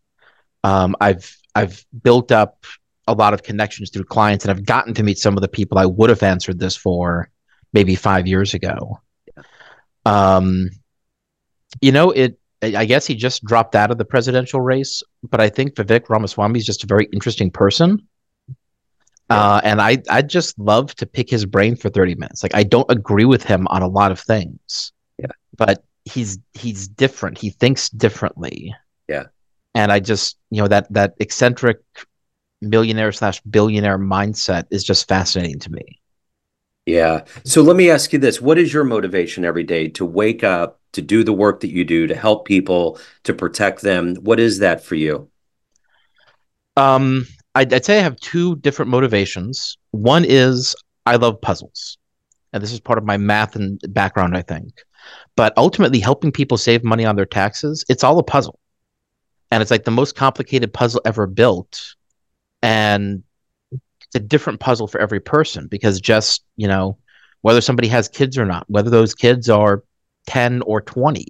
Um, 0.65 0.93
I've 0.99 1.37
I've 1.55 1.85
built 2.03 2.33
up 2.33 2.65
a 3.07 3.13
lot 3.13 3.33
of 3.33 3.43
connections 3.43 3.91
through 3.91 4.03
clients, 4.03 4.43
and 4.43 4.51
I've 4.51 4.65
gotten 4.65 4.93
to 4.95 5.03
meet 5.03 5.19
some 5.19 5.37
of 5.37 5.41
the 5.41 5.47
people 5.47 5.77
I 5.77 5.85
would 5.85 6.09
have 6.09 6.21
answered 6.21 6.59
this 6.59 6.75
for 6.75 7.29
maybe 7.71 7.95
five 7.95 8.27
years 8.27 8.53
ago. 8.53 8.99
Yeah. 9.37 9.43
Um, 10.05 10.69
you 11.81 11.91
know, 11.91 12.11
it. 12.11 12.39
I 12.61 12.85
guess 12.85 13.05
he 13.05 13.13
just 13.13 13.43
dropped 13.43 13.75
out 13.75 13.91
of 13.91 13.99
the 13.99 14.05
presidential 14.05 14.59
race, 14.59 15.03
but 15.21 15.39
I 15.39 15.49
think 15.49 15.75
Vivek 15.75 16.09
Ramaswamy 16.09 16.57
is 16.57 16.65
just 16.65 16.83
a 16.83 16.87
very 16.87 17.05
interesting 17.13 17.51
person. 17.51 18.07
Yeah. 19.29 19.37
Uh, 19.37 19.61
and 19.63 19.81
I 19.81 20.01
I 20.09 20.21
just 20.21 20.57
love 20.57 20.95
to 20.95 21.05
pick 21.05 21.29
his 21.29 21.45
brain 21.45 21.75
for 21.75 21.89
30 21.89 22.15
minutes. 22.15 22.43
Like 22.43 22.55
I 22.55 22.63
don't 22.63 22.89
agree 22.89 23.25
with 23.25 23.43
him 23.43 23.67
on 23.67 23.81
a 23.81 23.87
lot 23.87 24.11
of 24.11 24.19
things. 24.19 24.93
Yeah. 25.19 25.27
But 25.55 25.83
he's 26.05 26.39
he's 26.53 26.87
different. 26.87 27.37
He 27.37 27.49
thinks 27.49 27.89
differently. 27.89 28.73
Yeah. 29.07 29.25
And 29.73 29.91
I 29.91 29.99
just, 29.99 30.37
you 30.51 30.61
know, 30.61 30.67
that 30.67 30.91
that 30.93 31.15
eccentric 31.19 31.79
millionaire 32.61 33.11
slash 33.11 33.41
billionaire 33.41 33.99
mindset 33.99 34.65
is 34.71 34.83
just 34.83 35.07
fascinating 35.07 35.59
to 35.59 35.71
me. 35.71 35.99
Yeah. 36.85 37.25
So 37.43 37.63
let 37.63 37.75
me 37.75 37.89
ask 37.89 38.13
you 38.13 38.19
this. 38.19 38.39
What 38.39 38.59
is 38.59 38.71
your 38.71 38.83
motivation 38.83 39.43
every 39.43 39.63
day 39.63 39.87
to 39.89 40.05
wake 40.05 40.43
up, 40.43 40.79
to 40.95 41.01
do 41.01 41.23
the 41.23 41.33
work 41.33 41.61
that 41.61 41.71
you 41.71 41.85
do, 41.85 42.07
to 42.07 42.15
help 42.15 42.45
people, 42.45 42.99
to 43.23 43.33
protect 43.33 43.81
them? 43.81 44.15
What 44.15 44.39
is 44.39 44.59
that 44.59 44.83
for 44.83 44.95
you? 44.95 45.29
Um, 46.75 47.25
I'd, 47.53 47.73
I'd 47.73 47.85
say 47.85 47.99
I 47.99 48.03
have 48.03 48.17
two 48.17 48.57
different 48.57 48.91
motivations. 48.91 49.77
One 49.91 50.25
is 50.27 50.75
I 51.05 51.15
love 51.15 51.39
puzzles. 51.39 51.97
And 52.51 52.63
this 52.63 52.71
is 52.71 52.79
part 52.79 52.97
of 52.97 53.05
my 53.05 53.17
math 53.17 53.55
and 53.55 53.79
background, 53.93 54.35
I 54.35 54.41
think. 54.41 54.83
But 55.35 55.53
ultimately, 55.57 55.99
helping 55.99 56.31
people 56.31 56.57
save 56.57 56.83
money 56.83 57.05
on 57.05 57.15
their 57.15 57.25
taxes, 57.25 57.85
it's 57.89 58.03
all 58.03 58.17
a 58.17 58.23
puzzle. 58.23 58.59
And 59.51 59.61
it's 59.61 59.71
like 59.71 59.83
the 59.83 59.91
most 59.91 60.15
complicated 60.15 60.73
puzzle 60.73 61.01
ever 61.05 61.27
built. 61.27 61.95
And 62.61 63.23
it's 63.71 64.15
a 64.15 64.19
different 64.19 64.59
puzzle 64.59 64.87
for 64.87 64.99
every 64.99 65.19
person 65.19 65.67
because 65.67 66.01
just, 66.01 66.43
you 66.55 66.67
know, 66.67 66.97
whether 67.41 67.61
somebody 67.61 67.87
has 67.89 68.07
kids 68.07 68.37
or 68.37 68.45
not, 68.45 68.65
whether 68.69 68.89
those 68.89 69.13
kids 69.13 69.49
are 69.49 69.83
10 70.27 70.61
or 70.63 70.81
20, 70.81 71.25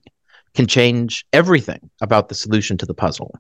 can 0.54 0.68
change 0.68 1.26
everything 1.34 1.90
about 2.02 2.30
the 2.30 2.36
solution 2.36 2.78
to 2.78 2.86
the 2.86 2.94
puzzle. 2.94 3.34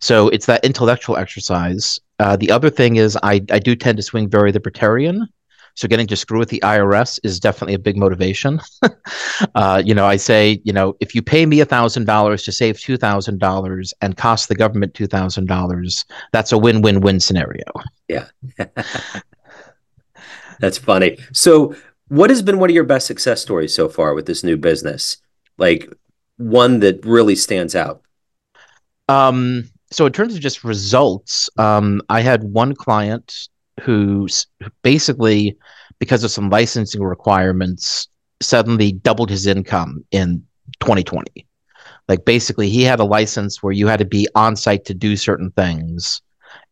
So 0.00 0.28
it's 0.28 0.46
that 0.46 0.64
intellectual 0.64 1.16
exercise. 1.16 2.00
Uh, 2.18 2.36
the 2.36 2.50
other 2.50 2.70
thing 2.70 2.96
is 2.96 3.16
I, 3.22 3.40
I 3.50 3.58
do 3.58 3.74
tend 3.74 3.96
to 3.96 4.02
swing 4.02 4.28
very 4.28 4.52
libertarian. 4.52 5.28
So 5.76 5.88
getting 5.88 6.06
to 6.06 6.16
screw 6.16 6.38
with 6.38 6.50
the 6.50 6.60
IRS 6.60 7.18
is 7.24 7.40
definitely 7.40 7.74
a 7.74 7.80
big 7.80 7.96
motivation. 7.96 8.60
uh, 9.56 9.82
you 9.84 9.92
know, 9.92 10.06
I 10.06 10.16
say, 10.16 10.60
you 10.64 10.72
know, 10.72 10.96
if 11.00 11.14
you 11.16 11.22
pay 11.22 11.46
me 11.46 11.62
thousand 11.64 12.04
dollars 12.04 12.44
to 12.44 12.52
save 12.52 12.78
two 12.78 12.96
thousand 12.96 13.40
dollars 13.40 13.92
and 14.00 14.16
cost 14.16 14.48
the 14.48 14.54
government 14.54 14.94
two 14.94 15.08
thousand 15.08 15.46
dollars, 15.48 16.04
that's 16.32 16.52
a 16.52 16.58
win-win-win 16.58 17.18
scenario. 17.18 17.64
Yeah, 18.06 18.26
that's 20.60 20.78
funny. 20.78 21.18
So, 21.32 21.74
what 22.08 22.30
has 22.30 22.42
been 22.42 22.58
one 22.58 22.70
of 22.70 22.74
your 22.74 22.84
best 22.84 23.06
success 23.06 23.40
stories 23.40 23.74
so 23.74 23.88
far 23.88 24.14
with 24.14 24.26
this 24.26 24.44
new 24.44 24.56
business? 24.56 25.18
Like 25.58 25.92
one 26.36 26.80
that 26.80 27.04
really 27.04 27.36
stands 27.36 27.74
out. 27.74 28.02
Um, 29.08 29.70
so 29.90 30.06
in 30.06 30.12
terms 30.12 30.34
of 30.34 30.40
just 30.40 30.64
results, 30.64 31.48
um, 31.58 32.02
I 32.08 32.20
had 32.20 32.44
one 32.44 32.74
client 32.74 33.48
who 33.80 34.28
basically, 34.82 35.56
because 35.98 36.24
of 36.24 36.30
some 36.30 36.50
licensing 36.50 37.02
requirements, 37.02 38.08
suddenly 38.42 38.92
doubled 38.92 39.30
his 39.30 39.46
income 39.46 40.04
in 40.10 40.44
2020. 40.80 41.46
Like 42.08 42.24
basically, 42.24 42.68
he 42.68 42.82
had 42.82 43.00
a 43.00 43.04
license 43.04 43.62
where 43.62 43.72
you 43.72 43.86
had 43.86 43.98
to 44.00 44.04
be 44.04 44.28
on 44.34 44.56
site 44.56 44.84
to 44.86 44.94
do 44.94 45.16
certain 45.16 45.50
things, 45.52 46.20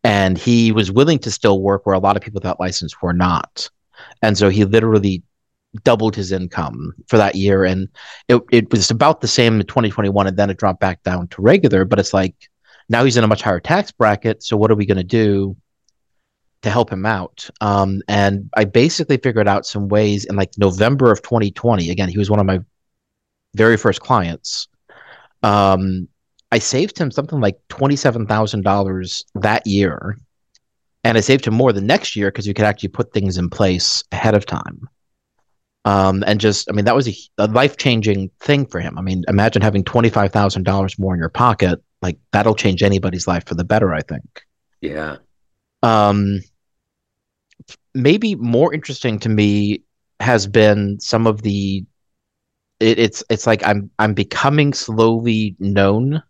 and 0.03 0.37
he 0.37 0.71
was 0.71 0.91
willing 0.91 1.19
to 1.19 1.31
still 1.31 1.61
work 1.61 1.85
where 1.85 1.95
a 1.95 1.99
lot 1.99 2.15
of 2.15 2.21
people 2.21 2.39
without 2.39 2.59
license 2.59 3.01
were 3.01 3.13
not. 3.13 3.69
And 4.21 4.37
so 4.37 4.49
he 4.49 4.65
literally 4.65 5.23
doubled 5.83 6.15
his 6.15 6.31
income 6.31 6.93
for 7.07 7.17
that 7.17 7.35
year, 7.35 7.65
and 7.65 7.89
it 8.27 8.41
it 8.51 8.71
was 8.71 8.91
about 8.91 9.21
the 9.21 9.27
same 9.27 9.59
in 9.59 9.67
2021, 9.67 10.27
and 10.27 10.37
then 10.37 10.49
it 10.49 10.57
dropped 10.57 10.79
back 10.79 11.03
down 11.03 11.27
to 11.29 11.41
regular. 11.41 11.85
But 11.85 11.99
it's 11.99 12.13
like 12.13 12.49
now 12.89 13.03
he's 13.03 13.17
in 13.17 13.23
a 13.23 13.27
much 13.27 13.41
higher 13.41 13.59
tax 13.59 13.91
bracket. 13.91 14.43
So 14.43 14.57
what 14.57 14.71
are 14.71 14.75
we 14.75 14.85
going 14.85 14.97
to 14.97 15.03
do 15.03 15.55
to 16.61 16.69
help 16.69 16.91
him 16.91 17.05
out? 17.05 17.49
Um, 17.61 18.01
and 18.07 18.49
I 18.55 18.65
basically 18.65 19.17
figured 19.17 19.47
out 19.47 19.65
some 19.65 19.87
ways 19.87 20.25
in 20.25 20.35
like 20.35 20.51
November 20.57 21.11
of 21.11 21.21
2020. 21.21 21.89
Again, 21.89 22.09
he 22.09 22.17
was 22.17 22.29
one 22.29 22.39
of 22.39 22.45
my 22.45 22.59
very 23.55 23.77
first 23.77 24.01
clients. 24.01 24.67
Um, 25.41 26.07
I 26.51 26.59
saved 26.59 26.97
him 26.97 27.11
something 27.11 27.39
like 27.39 27.57
$27,000 27.69 29.23
that 29.41 29.65
year. 29.65 30.19
And 31.03 31.17
I 31.17 31.21
saved 31.21 31.45
him 31.45 31.53
more 31.53 31.73
the 31.73 31.81
next 31.81 32.15
year 32.15 32.29
because 32.29 32.47
you 32.47 32.53
could 32.53 32.65
actually 32.65 32.89
put 32.89 33.13
things 33.13 33.37
in 33.37 33.49
place 33.49 34.03
ahead 34.11 34.35
of 34.35 34.45
time. 34.45 34.87
Um, 35.85 36.23
and 36.25 36.39
just, 36.39 36.69
I 36.69 36.73
mean, 36.73 36.85
that 36.85 36.95
was 36.95 37.09
a, 37.09 37.15
a 37.37 37.47
life 37.47 37.75
changing 37.75 38.31
thing 38.39 38.65
for 38.65 38.79
him. 38.79 38.97
I 38.97 39.01
mean, 39.01 39.23
imagine 39.27 39.61
having 39.61 39.83
$25,000 39.83 40.99
more 40.99 41.13
in 41.13 41.19
your 41.19 41.29
pocket 41.29 41.81
like 42.03 42.19
that'll 42.33 42.53
change 42.53 42.83
anybody's 42.83 43.27
life 43.27 43.45
for 43.45 43.55
the 43.55 43.63
better, 43.63 43.93
I 43.93 44.01
think. 44.01 44.43
Yeah. 44.81 45.17
Um, 45.81 46.41
maybe 47.95 48.35
more 48.35 48.73
interesting 48.73 49.17
to 49.19 49.29
me 49.29 49.83
has 50.19 50.45
been 50.45 50.99
some 50.99 51.25
of 51.25 51.41
the 51.41 51.85
it, 52.79 52.99
it's 52.99 53.23
it's 53.29 53.47
like 53.47 53.65
I'm 53.65 53.89
I'm 53.97 54.13
becoming 54.13 54.73
slowly 54.73 55.55
known 55.59 56.21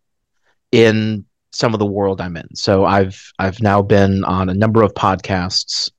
in 0.71 1.25
some 1.53 1.74
of 1.74 1.79
the 1.79 1.86
world 1.86 2.19
I'm 2.19 2.36
in. 2.36 2.55
So 2.55 2.86
I've 2.86 3.31
I've 3.39 3.62
now 3.62 3.81
been 3.81 4.24
on 4.24 4.50
a 4.50 4.53
number 4.53 4.83
of 4.83 4.93
podcasts 4.93 5.89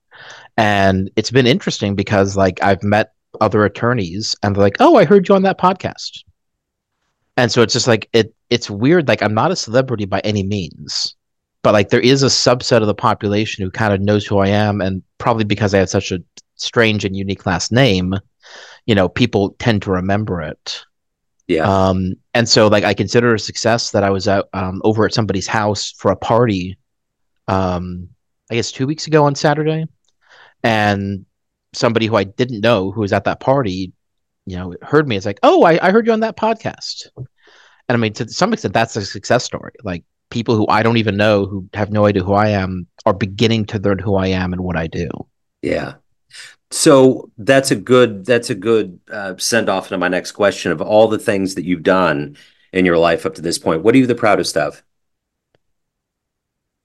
and 0.56 1.10
it's 1.16 1.30
been 1.30 1.46
interesting 1.46 1.94
because 1.94 2.36
like 2.36 2.62
I've 2.62 2.82
met 2.82 3.12
other 3.40 3.64
attorneys 3.64 4.36
and 4.42 4.54
they're 4.54 4.62
like, 4.62 4.76
"Oh, 4.80 4.96
I 4.96 5.04
heard 5.04 5.28
you 5.28 5.34
on 5.34 5.42
that 5.42 5.58
podcast." 5.58 6.22
And 7.36 7.50
so 7.50 7.62
it's 7.62 7.72
just 7.72 7.88
like 7.88 8.08
it 8.12 8.34
it's 8.50 8.70
weird. 8.70 9.08
Like 9.08 9.22
I'm 9.22 9.34
not 9.34 9.50
a 9.50 9.56
celebrity 9.56 10.04
by 10.04 10.20
any 10.20 10.42
means, 10.44 11.16
but 11.62 11.72
like 11.72 11.88
there 11.88 12.00
is 12.00 12.22
a 12.22 12.26
subset 12.26 12.80
of 12.80 12.86
the 12.86 12.94
population 12.94 13.64
who 13.64 13.70
kind 13.70 13.92
of 13.92 14.00
knows 14.00 14.26
who 14.26 14.38
I 14.38 14.48
am, 14.48 14.80
and 14.80 15.02
probably 15.18 15.44
because 15.44 15.74
I 15.74 15.78
have 15.78 15.90
such 15.90 16.12
a 16.12 16.22
strange 16.56 17.04
and 17.04 17.16
unique 17.16 17.46
last 17.46 17.72
name, 17.72 18.14
you 18.86 18.94
know, 18.94 19.08
people 19.08 19.56
tend 19.58 19.82
to 19.82 19.90
remember 19.90 20.40
it. 20.40 20.84
Yeah. 21.46 21.64
Um, 21.64 22.14
and 22.32 22.48
so 22.48 22.68
like 22.68 22.84
I 22.84 22.94
consider 22.94 23.34
a 23.34 23.38
success 23.38 23.90
that 23.90 24.02
I 24.02 24.10
was 24.10 24.28
out 24.28 24.48
um, 24.52 24.80
over 24.84 25.04
at 25.04 25.14
somebody's 25.14 25.46
house 25.46 25.92
for 25.92 26.10
a 26.10 26.16
party, 26.16 26.78
um, 27.48 28.08
I 28.50 28.54
guess 28.54 28.72
two 28.72 28.86
weeks 28.86 29.06
ago 29.06 29.24
on 29.24 29.34
Saturday, 29.34 29.86
and 30.62 31.26
somebody 31.72 32.06
who 32.06 32.16
I 32.16 32.24
didn't 32.24 32.60
know 32.60 32.90
who 32.90 33.02
was 33.02 33.12
at 33.12 33.24
that 33.24 33.40
party, 33.40 33.92
you 34.46 34.56
know, 34.56 34.74
heard 34.82 35.06
me. 35.06 35.16
It's 35.16 35.26
like, 35.26 35.40
oh, 35.42 35.64
I, 35.64 35.86
I 35.86 35.90
heard 35.90 36.06
you 36.06 36.12
on 36.12 36.20
that 36.20 36.36
podcast. 36.36 37.08
And 37.16 37.26
I 37.88 37.96
mean, 37.96 38.12
to 38.14 38.28
some 38.28 38.52
extent, 38.52 38.72
that's 38.74 38.96
a 38.96 39.04
success 39.04 39.44
story. 39.44 39.72
Like 39.82 40.04
people 40.30 40.56
who 40.56 40.66
I 40.68 40.82
don't 40.82 40.96
even 40.96 41.16
know, 41.16 41.46
who 41.46 41.68
have 41.74 41.90
no 41.90 42.06
idea 42.06 42.22
who 42.22 42.32
I 42.32 42.48
am, 42.48 42.86
are 43.04 43.12
beginning 43.12 43.66
to 43.66 43.78
learn 43.78 43.98
who 43.98 44.16
I 44.16 44.28
am 44.28 44.52
and 44.52 44.62
what 44.62 44.76
I 44.76 44.86
do. 44.86 45.08
Yeah. 45.60 45.94
So 46.70 47.30
that's 47.38 47.70
a 47.70 47.76
good 47.76 48.24
that's 48.24 48.50
a 48.50 48.54
good 48.54 48.98
uh, 49.10 49.34
send 49.38 49.68
off 49.68 49.88
to 49.88 49.98
my 49.98 50.08
next 50.08 50.32
question. 50.32 50.72
Of 50.72 50.80
all 50.80 51.08
the 51.08 51.18
things 51.18 51.54
that 51.54 51.64
you've 51.64 51.82
done 51.82 52.36
in 52.72 52.84
your 52.84 52.98
life 52.98 53.26
up 53.26 53.34
to 53.34 53.42
this 53.42 53.58
point, 53.58 53.82
what 53.82 53.94
are 53.94 53.98
you 53.98 54.06
the 54.06 54.14
proudest 54.14 54.56
of? 54.56 54.82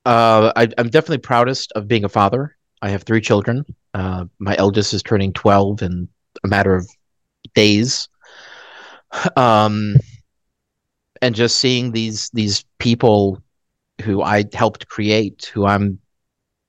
Uh, 0.06 0.52
I, 0.56 0.70
am 0.78 0.90
definitely 0.90 1.20
proudest 1.20 1.72
of 1.74 1.88
being 1.88 2.04
a 2.04 2.10
father. 2.10 2.56
I 2.82 2.90
have 2.90 3.04
three 3.04 3.22
children. 3.22 3.66
Uh, 3.94 4.26
my 4.40 4.56
eldest 4.58 4.94
is 4.94 5.04
turning 5.04 5.34
12 5.34 5.82
in 5.82 6.08
a 6.44 6.48
matter 6.48 6.76
of 6.76 6.90
days. 7.54 8.08
Um, 9.36 9.96
and 11.22 11.34
just 11.34 11.58
seeing 11.58 11.92
these 11.92 12.30
these 12.30 12.64
people 12.78 13.42
who 14.04 14.22
I 14.22 14.46
helped 14.54 14.88
create, 14.88 15.52
who 15.54 15.66
I'm, 15.66 16.00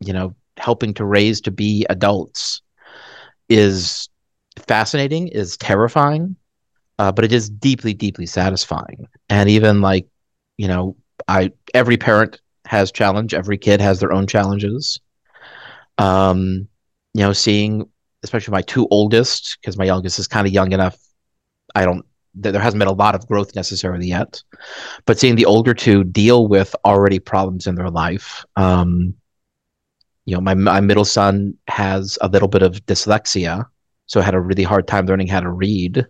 you 0.00 0.12
know, 0.12 0.34
helping 0.56 0.94
to 0.94 1.04
raise 1.04 1.40
to 1.42 1.50
be 1.50 1.86
adults, 1.88 2.62
is 3.50 4.08
fascinating, 4.66 5.28
is 5.28 5.56
terrifying, 5.58 6.36
uh, 6.98 7.12
but 7.12 7.24
it 7.24 7.32
is 7.32 7.50
deeply, 7.50 7.92
deeply 7.92 8.26
satisfying. 8.26 9.06
And 9.28 9.50
even 9.50 9.82
like, 9.82 10.06
you 10.56 10.68
know, 10.68 10.96
I 11.28 11.52
every 11.74 11.96
parent 11.96 12.40
has 12.66 12.92
challenge, 12.92 13.34
every 13.34 13.58
kid 13.58 13.80
has 13.80 14.00
their 14.00 14.12
own 14.12 14.26
challenges. 14.26 15.00
Um, 15.98 16.68
you 17.12 17.22
know, 17.22 17.32
seeing 17.32 17.86
especially 18.22 18.52
my 18.52 18.62
two 18.62 18.86
oldest, 18.90 19.58
because 19.60 19.76
my 19.76 19.84
youngest 19.84 20.18
is 20.18 20.28
kind 20.28 20.46
of 20.46 20.52
young 20.52 20.72
enough. 20.72 20.98
I 21.74 21.84
don't 21.84 22.06
there 22.34 22.60
hasn't 22.60 22.78
been 22.78 22.88
a 22.88 22.92
lot 22.92 23.16
of 23.16 23.26
growth 23.26 23.56
necessarily 23.56 24.06
yet, 24.06 24.40
but 25.04 25.18
seeing 25.18 25.34
the 25.34 25.46
older 25.46 25.74
two 25.74 26.04
deal 26.04 26.46
with 26.46 26.76
already 26.84 27.18
problems 27.18 27.66
in 27.66 27.74
their 27.74 27.90
life. 27.90 28.44
Um, 28.56 29.14
you 30.24 30.34
know, 30.34 30.40
my 30.40 30.54
my 30.54 30.80
middle 30.80 31.04
son 31.04 31.54
has 31.68 32.18
a 32.20 32.28
little 32.28 32.48
bit 32.48 32.62
of 32.62 32.84
dyslexia, 32.86 33.66
so 34.06 34.20
had 34.20 34.34
a 34.34 34.40
really 34.40 34.62
hard 34.62 34.86
time 34.86 35.06
learning 35.06 35.28
how 35.28 35.40
to 35.40 35.50
read. 35.50 36.06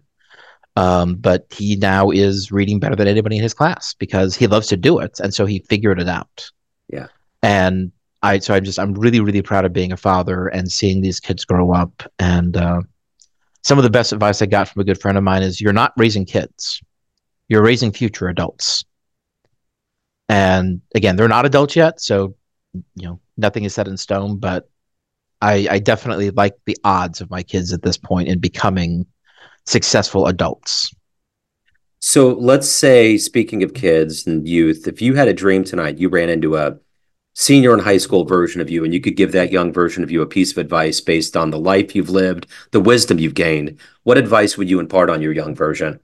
Um, 0.76 1.16
but 1.16 1.46
he 1.50 1.76
now 1.76 2.10
is 2.10 2.52
reading 2.52 2.78
better 2.80 2.96
than 2.96 3.08
anybody 3.08 3.36
in 3.36 3.42
his 3.42 3.54
class 3.54 3.94
because 3.94 4.36
he 4.36 4.46
loves 4.46 4.68
to 4.68 4.76
do 4.76 4.98
it, 4.98 5.20
and 5.20 5.34
so 5.34 5.46
he 5.46 5.60
figured 5.68 6.00
it 6.00 6.08
out. 6.08 6.50
Yeah, 6.88 7.06
and 7.42 7.92
I 8.22 8.38
so 8.38 8.54
I'm 8.54 8.64
just 8.64 8.78
I'm 8.78 8.94
really 8.94 9.20
really 9.20 9.42
proud 9.42 9.64
of 9.64 9.72
being 9.72 9.92
a 9.92 9.96
father 9.96 10.48
and 10.48 10.70
seeing 10.70 11.00
these 11.00 11.20
kids 11.20 11.44
grow 11.44 11.72
up 11.72 12.02
and. 12.18 12.56
Uh, 12.56 12.82
some 13.62 13.78
of 13.78 13.84
the 13.84 13.90
best 13.90 14.12
advice 14.12 14.40
I 14.40 14.46
got 14.46 14.68
from 14.68 14.80
a 14.80 14.84
good 14.84 15.00
friend 15.00 15.18
of 15.18 15.24
mine 15.24 15.42
is 15.42 15.60
you're 15.60 15.72
not 15.72 15.92
raising 15.96 16.24
kids, 16.24 16.80
you're 17.48 17.62
raising 17.62 17.92
future 17.92 18.28
adults. 18.28 18.84
And 20.28 20.80
again, 20.94 21.16
they're 21.16 21.28
not 21.28 21.44
adults 21.44 21.76
yet, 21.76 22.00
so 22.00 22.36
you 22.74 23.06
know 23.06 23.20
nothing 23.36 23.64
is 23.64 23.74
set 23.74 23.88
in 23.88 23.96
stone. 23.96 24.38
But 24.38 24.68
I, 25.40 25.66
I 25.70 25.78
definitely 25.78 26.30
like 26.30 26.54
the 26.66 26.76
odds 26.84 27.20
of 27.20 27.30
my 27.30 27.42
kids 27.42 27.72
at 27.72 27.82
this 27.82 27.96
point 27.96 28.28
in 28.28 28.38
becoming 28.38 29.06
successful 29.66 30.26
adults. 30.26 30.94
So 32.00 32.32
let's 32.34 32.68
say, 32.68 33.18
speaking 33.18 33.62
of 33.62 33.74
kids 33.74 34.26
and 34.26 34.48
youth, 34.48 34.88
if 34.88 35.02
you 35.02 35.14
had 35.14 35.28
a 35.28 35.34
dream 35.34 35.64
tonight, 35.64 35.98
you 35.98 36.08
ran 36.08 36.30
into 36.30 36.56
a 36.56 36.78
senior 37.34 37.72
in 37.74 37.80
high 37.80 37.96
school 37.96 38.24
version 38.24 38.60
of 38.60 38.70
you 38.70 38.84
and 38.84 38.92
you 38.92 39.00
could 39.00 39.16
give 39.16 39.32
that 39.32 39.52
young 39.52 39.72
version 39.72 40.02
of 40.02 40.10
you 40.10 40.20
a 40.20 40.26
piece 40.26 40.50
of 40.52 40.58
advice 40.58 41.00
based 41.00 41.36
on 41.36 41.50
the 41.50 41.58
life 41.58 41.94
you've 41.94 42.10
lived 42.10 42.46
the 42.72 42.80
wisdom 42.80 43.18
you've 43.18 43.34
gained 43.34 43.78
what 44.02 44.18
advice 44.18 44.58
would 44.58 44.68
you 44.68 44.80
impart 44.80 45.08
on 45.08 45.22
your 45.22 45.32
young 45.32 45.54
version 45.54 46.00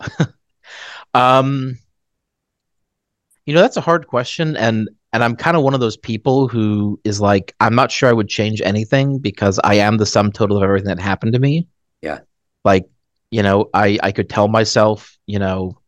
um 1.14 1.78
you 3.46 3.54
know 3.54 3.62
that's 3.62 3.78
a 3.78 3.80
hard 3.80 4.06
question 4.06 4.56
and 4.56 4.90
and 5.14 5.24
i'm 5.24 5.34
kind 5.34 5.56
of 5.56 5.62
one 5.62 5.72
of 5.72 5.80
those 5.80 5.96
people 5.96 6.48
who 6.48 7.00
is 7.04 7.20
like 7.20 7.54
i'm 7.60 7.74
not 7.74 7.90
sure 7.90 8.10
i 8.10 8.12
would 8.12 8.28
change 8.28 8.60
anything 8.60 9.18
because 9.18 9.58
i 9.64 9.74
am 9.74 9.96
the 9.96 10.04
sum 10.04 10.30
total 10.30 10.58
of 10.58 10.62
everything 10.62 10.88
that 10.88 11.00
happened 11.00 11.32
to 11.32 11.38
me. 11.38 11.66
Yeah. 12.02 12.20
Like 12.64 12.84
you 13.34 13.42
know, 13.42 13.68
I 13.74 13.98
I 14.00 14.12
could 14.12 14.30
tell 14.30 14.46
myself, 14.46 15.18
you 15.26 15.40
know, 15.40 15.80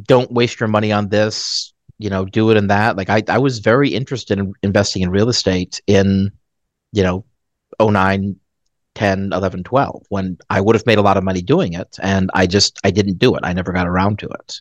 don't 0.00 0.30
waste 0.30 0.60
your 0.60 0.68
money 0.68 0.92
on 0.92 1.08
this, 1.08 1.72
you 1.98 2.10
know, 2.10 2.24
do 2.24 2.50
it 2.52 2.56
in 2.56 2.68
that. 2.68 2.96
Like 2.96 3.10
I 3.10 3.24
I 3.26 3.38
was 3.38 3.58
very 3.58 3.88
interested 3.88 4.38
in 4.38 4.52
investing 4.62 5.02
in 5.02 5.10
real 5.10 5.28
estate 5.28 5.80
in, 5.88 6.30
you 6.92 7.02
know, 7.02 7.24
09 7.80 8.36
10 8.96 9.30
11 9.32 9.62
12 9.62 10.04
when 10.08 10.36
i 10.50 10.60
would 10.60 10.74
have 10.74 10.84
made 10.84 10.98
a 10.98 11.02
lot 11.02 11.16
of 11.16 11.22
money 11.22 11.40
doing 11.40 11.74
it 11.74 11.96
and 12.02 12.28
i 12.34 12.44
just 12.44 12.78
i 12.84 12.90
didn't 12.90 13.18
do 13.18 13.36
it. 13.36 13.40
I 13.44 13.52
never 13.52 13.72
got 13.72 13.86
around 13.88 14.18
to 14.18 14.28
it. 14.28 14.60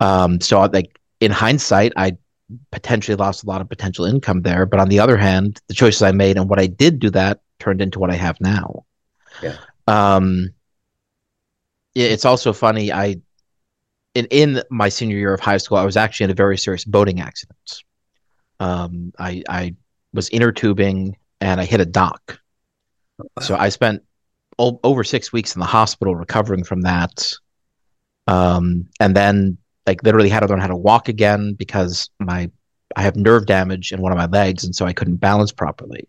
Um 0.00 0.40
so 0.40 0.60
I 0.60 0.66
like 0.66 1.00
in 1.20 1.30
hindsight 1.30 1.92
i 1.96 2.16
potentially 2.70 3.14
lost 3.16 3.44
a 3.44 3.46
lot 3.46 3.60
of 3.60 3.68
potential 3.68 4.06
income 4.06 4.40
there. 4.40 4.64
But 4.64 4.80
on 4.80 4.88
the 4.88 5.00
other 5.00 5.16
hand 5.18 5.60
the 5.68 5.74
choices 5.74 6.02
i 6.02 6.12
made 6.12 6.36
and 6.38 6.48
what 6.48 6.58
i 6.58 6.66
did 6.66 6.98
do 6.98 7.10
that 7.10 7.40
turned 7.58 7.82
into 7.82 7.98
what 7.98 8.10
i 8.10 8.14
have 8.14 8.40
now. 8.40 8.84
Yeah. 9.42 9.56
um 9.86 10.50
it- 11.94 12.12
it's 12.12 12.24
also 12.24 12.52
funny 12.52 12.92
i 12.92 13.16
in 14.14 14.26
in 14.30 14.62
my 14.70 14.88
senior 14.88 15.16
year 15.18 15.34
of 15.34 15.40
high 15.40 15.58
school 15.58 15.76
i 15.78 15.84
was 15.84 15.96
actually 15.96 16.24
in 16.24 16.30
a 16.30 16.34
very 16.34 16.56
serious 16.58 16.84
boating 16.84 17.20
accident. 17.20 17.82
Um 18.60 19.12
i 19.18 19.42
i 19.48 19.74
was 20.14 20.30
inner 20.30 20.52
tubing 20.52 21.16
and 21.40 21.60
i 21.60 21.64
hit 21.64 21.80
a 21.80 21.86
dock. 21.86 22.40
So 23.40 23.56
I 23.56 23.68
spent 23.68 24.02
o- 24.58 24.80
over 24.82 25.04
six 25.04 25.32
weeks 25.32 25.54
in 25.54 25.60
the 25.60 25.66
hospital 25.66 26.14
recovering 26.16 26.64
from 26.64 26.82
that, 26.82 27.32
um, 28.26 28.88
and 29.00 29.14
then 29.14 29.58
like 29.88 30.02
literally 30.02 30.28
had 30.28 30.40
to 30.40 30.46
learn 30.46 30.60
how 30.60 30.66
to 30.66 30.76
walk 30.76 31.08
again 31.08 31.54
because 31.54 32.10
my 32.20 32.50
I 32.94 33.02
have 33.02 33.16
nerve 33.16 33.46
damage 33.46 33.90
in 33.90 34.00
one 34.00 34.12
of 34.12 34.18
my 34.18 34.26
legs, 34.26 34.64
and 34.64 34.74
so 34.76 34.86
I 34.86 34.92
couldn't 34.92 35.16
balance 35.16 35.50
properly. 35.52 36.06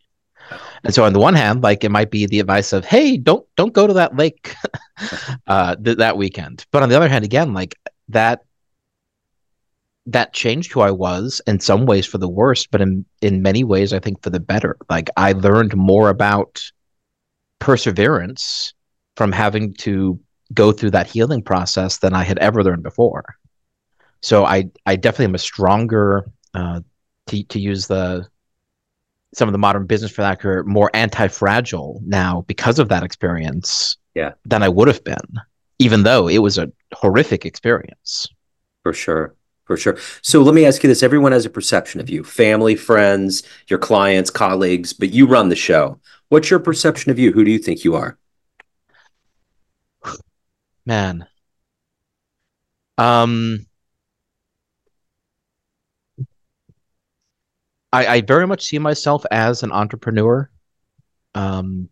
And 0.84 0.94
so 0.94 1.04
on 1.04 1.14
the 1.14 1.20
one 1.20 1.34
hand, 1.34 1.62
like 1.64 1.84
it 1.84 1.90
might 1.90 2.12
be 2.12 2.26
the 2.26 2.40
advice 2.40 2.74
of, 2.74 2.86
"Hey, 2.86 3.18
don't 3.18 3.46
don't 3.56 3.74
go 3.74 3.88
to 3.88 3.94
that 3.94 4.16
lake 4.18 4.54
uh, 5.48 5.76
th- 5.76 5.98
that 5.98 6.18
weekend," 6.18 6.66
but 6.72 6.84
on 6.84 6.90
the 6.90 6.96
other 6.96 7.10
hand, 7.10 7.24
again, 7.26 7.54
like 7.54 7.76
that 8.10 8.44
that 10.08 10.34
changed 10.34 10.72
who 10.72 10.82
I 10.82 10.92
was 10.92 11.42
in 11.48 11.60
some 11.60 11.86
ways 11.86 12.06
for 12.06 12.18
the 12.18 12.30
worst, 12.30 12.72
but 12.72 12.82
in 12.82 13.06
in 13.22 13.42
many 13.42 13.64
ways, 13.64 13.94
I 13.94 14.00
think 14.00 14.22
for 14.22 14.30
the 14.30 14.40
better. 14.40 14.78
Like 14.90 15.10
I 15.16 15.32
learned 15.34 15.76
more 15.76 16.10
about 16.10 16.72
perseverance 17.60 18.74
from 19.16 19.32
having 19.32 19.74
to 19.76 20.20
go 20.54 20.72
through 20.72 20.92
that 20.92 21.08
healing 21.08 21.44
process 21.44 21.98
than 21.98 22.14
I 22.14 22.24
had 22.24 22.40
ever 22.40 22.64
learned 22.64 22.84
before. 22.84 23.24
So 24.22 24.46
I 24.46 24.70
I 24.86 24.96
definitely 24.96 25.26
am 25.26 25.36
a 25.36 25.40
stronger 25.40 26.26
uh, 26.54 26.82
to 27.28 27.44
to 27.44 27.60
use 27.60 27.88
the 27.88 28.28
some 29.34 29.48
of 29.48 29.52
the 29.52 29.60
modern 29.60 29.86
business 29.86 30.12
vernacular 30.12 30.64
more 30.64 30.90
anti-fragile 30.96 32.02
now 32.04 32.44
because 32.48 32.80
of 32.80 32.90
that 32.90 33.04
experience 33.04 33.96
Yeah. 34.16 34.34
than 34.46 34.64
I 34.64 34.70
would 34.70 34.88
have 34.88 35.04
been, 35.04 35.40
even 35.78 36.02
though 36.02 36.28
it 36.28 36.40
was 36.40 36.58
a 36.58 36.72
horrific 36.96 37.46
experience. 37.46 38.28
For 38.82 38.92
sure. 38.92 39.36
For 39.66 39.78
sure. 39.78 39.98
So 40.24 40.42
let 40.42 40.56
me 40.56 40.66
ask 40.66 40.82
you 40.82 40.88
this. 40.90 41.04
Everyone 41.04 41.32
has 41.32 41.46
a 41.46 41.50
perception 41.52 42.02
of 42.02 42.10
you, 42.10 42.24
family, 42.24 42.76
friends, 42.76 43.44
your 43.68 43.78
clients, 43.78 44.32
colleagues, 44.32 44.94
but 44.94 45.12
you 45.14 45.28
run 45.28 45.50
the 45.50 45.56
show. 45.56 46.00
What's 46.30 46.50
your 46.50 46.60
perception 46.60 47.12
of 47.12 47.20
you? 47.20 47.32
Who 47.32 47.44
do 47.44 47.52
you 47.52 47.60
think 47.60 47.84
you 47.84 47.96
are? 47.96 48.18
Man. 50.88 51.28
Um 52.98 53.68
I, 57.92 58.08
I 58.08 58.22
very 58.22 58.46
much 58.48 58.66
see 58.66 58.80
myself 58.80 59.26
as 59.32 59.64
an 59.64 59.72
entrepreneur. 59.72 60.50
Um 61.36 61.90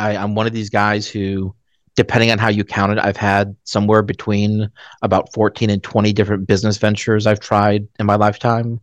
I, 0.00 0.16
I'm 0.16 0.34
one 0.34 0.46
of 0.46 0.54
these 0.54 0.70
guys 0.70 1.06
who, 1.06 1.54
depending 1.94 2.30
on 2.30 2.38
how 2.38 2.48
you 2.48 2.64
count 2.64 2.92
it, 2.92 2.98
I've 2.98 3.18
had 3.18 3.54
somewhere 3.64 4.02
between 4.02 4.70
about 5.02 5.32
14 5.34 5.68
and 5.68 5.82
20 5.82 6.12
different 6.14 6.46
business 6.46 6.78
ventures 6.78 7.26
I've 7.26 7.40
tried 7.40 7.86
in 7.98 8.06
my 8.06 8.16
lifetime. 8.16 8.80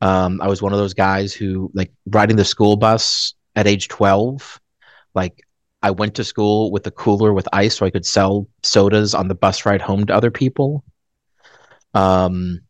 Um, 0.00 0.40
I 0.40 0.48
was 0.48 0.62
one 0.62 0.72
of 0.72 0.78
those 0.78 0.94
guys 0.94 1.34
who, 1.34 1.70
like, 1.74 1.92
riding 2.06 2.36
the 2.36 2.46
school 2.46 2.76
bus 2.76 3.34
at 3.56 3.66
age 3.66 3.88
12, 3.88 4.58
like, 5.14 5.42
I 5.82 5.90
went 5.90 6.14
to 6.14 6.24
school 6.24 6.72
with 6.72 6.86
a 6.86 6.90
cooler 6.90 7.34
with 7.34 7.48
ice 7.52 7.76
so 7.76 7.84
I 7.84 7.90
could 7.90 8.06
sell 8.06 8.48
sodas 8.62 9.14
on 9.14 9.28
the 9.28 9.34
bus 9.34 9.66
ride 9.66 9.82
home 9.82 10.06
to 10.06 10.14
other 10.14 10.30
people. 10.30 10.82
Um, 11.92 12.60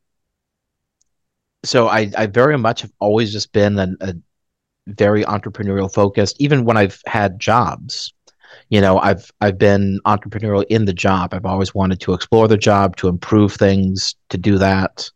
so 1.68 1.88
I, 1.88 2.11
I 2.16 2.26
very 2.26 2.57
much 2.57 2.81
have 2.81 2.92
always 2.98 3.31
just 3.31 3.52
been 3.52 3.78
a, 3.78 3.88
a 4.00 4.14
very 4.87 5.22
entrepreneurial 5.24 5.92
focused, 5.92 6.37
even 6.40 6.64
when 6.64 6.78
I've 6.78 7.00
had 7.07 7.38
jobs. 7.38 8.14
You 8.70 8.81
know, 8.81 8.98
I've 8.98 9.31
I've 9.42 9.59
been 9.59 10.00
entrepreneurial 10.07 10.64
in 10.70 10.87
the 10.87 10.94
job. 10.94 11.35
I've 11.35 11.44
always 11.44 11.74
wanted 11.74 12.00
to 12.00 12.14
explore 12.14 12.48
the 12.48 12.57
job, 12.57 12.96
to 12.96 13.09
improve 13.09 13.52
things, 13.52 14.14
to 14.31 14.38
do 14.38 14.57
that. 14.57 15.11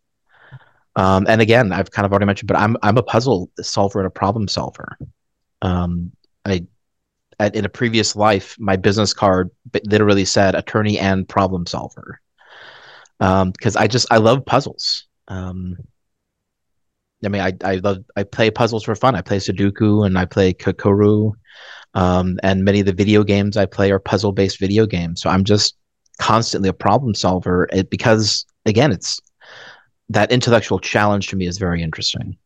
Um, 0.96 1.24
and 1.26 1.40
again, 1.40 1.72
I've 1.72 1.90
kind 1.90 2.04
of 2.04 2.12
already 2.12 2.26
mentioned, 2.26 2.48
but 2.48 2.58
I'm 2.58 2.76
I'm 2.82 2.98
a 2.98 3.02
puzzle 3.02 3.50
solver 3.62 4.00
and 4.00 4.06
a 4.06 4.10
problem 4.10 4.46
solver. 4.46 4.98
Um, 5.62 6.12
I 6.44 6.66
at, 7.40 7.56
in 7.56 7.64
a 7.64 7.70
previous 7.70 8.14
life, 8.14 8.56
my 8.58 8.76
business 8.76 9.14
card 9.14 9.50
literally 9.84 10.26
said 10.26 10.54
attorney 10.54 10.98
and 10.98 11.26
problem 11.26 11.66
solver. 11.66 12.20
Because 13.18 13.76
I 13.76 13.86
just 13.86 14.06
I 14.10 14.18
love 14.18 14.44
puzzles. 14.44 15.06
Um, 15.28 15.78
I 17.24 17.28
mean, 17.28 17.42
I 17.42 17.52
I 17.64 17.76
love 17.76 17.98
I 18.16 18.24
play 18.24 18.50
puzzles 18.50 18.84
for 18.84 18.94
fun. 18.94 19.14
I 19.14 19.22
play 19.22 19.38
Sudoku 19.38 20.06
and 20.06 20.18
I 20.18 20.24
play 20.24 20.52
Kakuro, 20.52 21.32
um, 21.94 22.38
and 22.42 22.64
many 22.64 22.80
of 22.80 22.86
the 22.86 22.92
video 22.92 23.24
games 23.24 23.56
I 23.56 23.66
play 23.66 23.90
are 23.90 23.98
puzzle 23.98 24.32
based 24.32 24.58
video 24.58 24.86
games. 24.86 25.20
So 25.20 25.30
I'm 25.30 25.44
just 25.44 25.76
constantly 26.18 26.68
a 26.68 26.74
problem 26.74 27.14
solver. 27.14 27.68
It, 27.72 27.90
because 27.90 28.46
again, 28.66 28.92
it's 28.92 29.20
that 30.08 30.32
intellectual 30.32 30.78
challenge 30.78 31.28
to 31.28 31.36
me 31.36 31.46
is 31.46 31.58
very 31.58 31.82
interesting. 31.82 32.36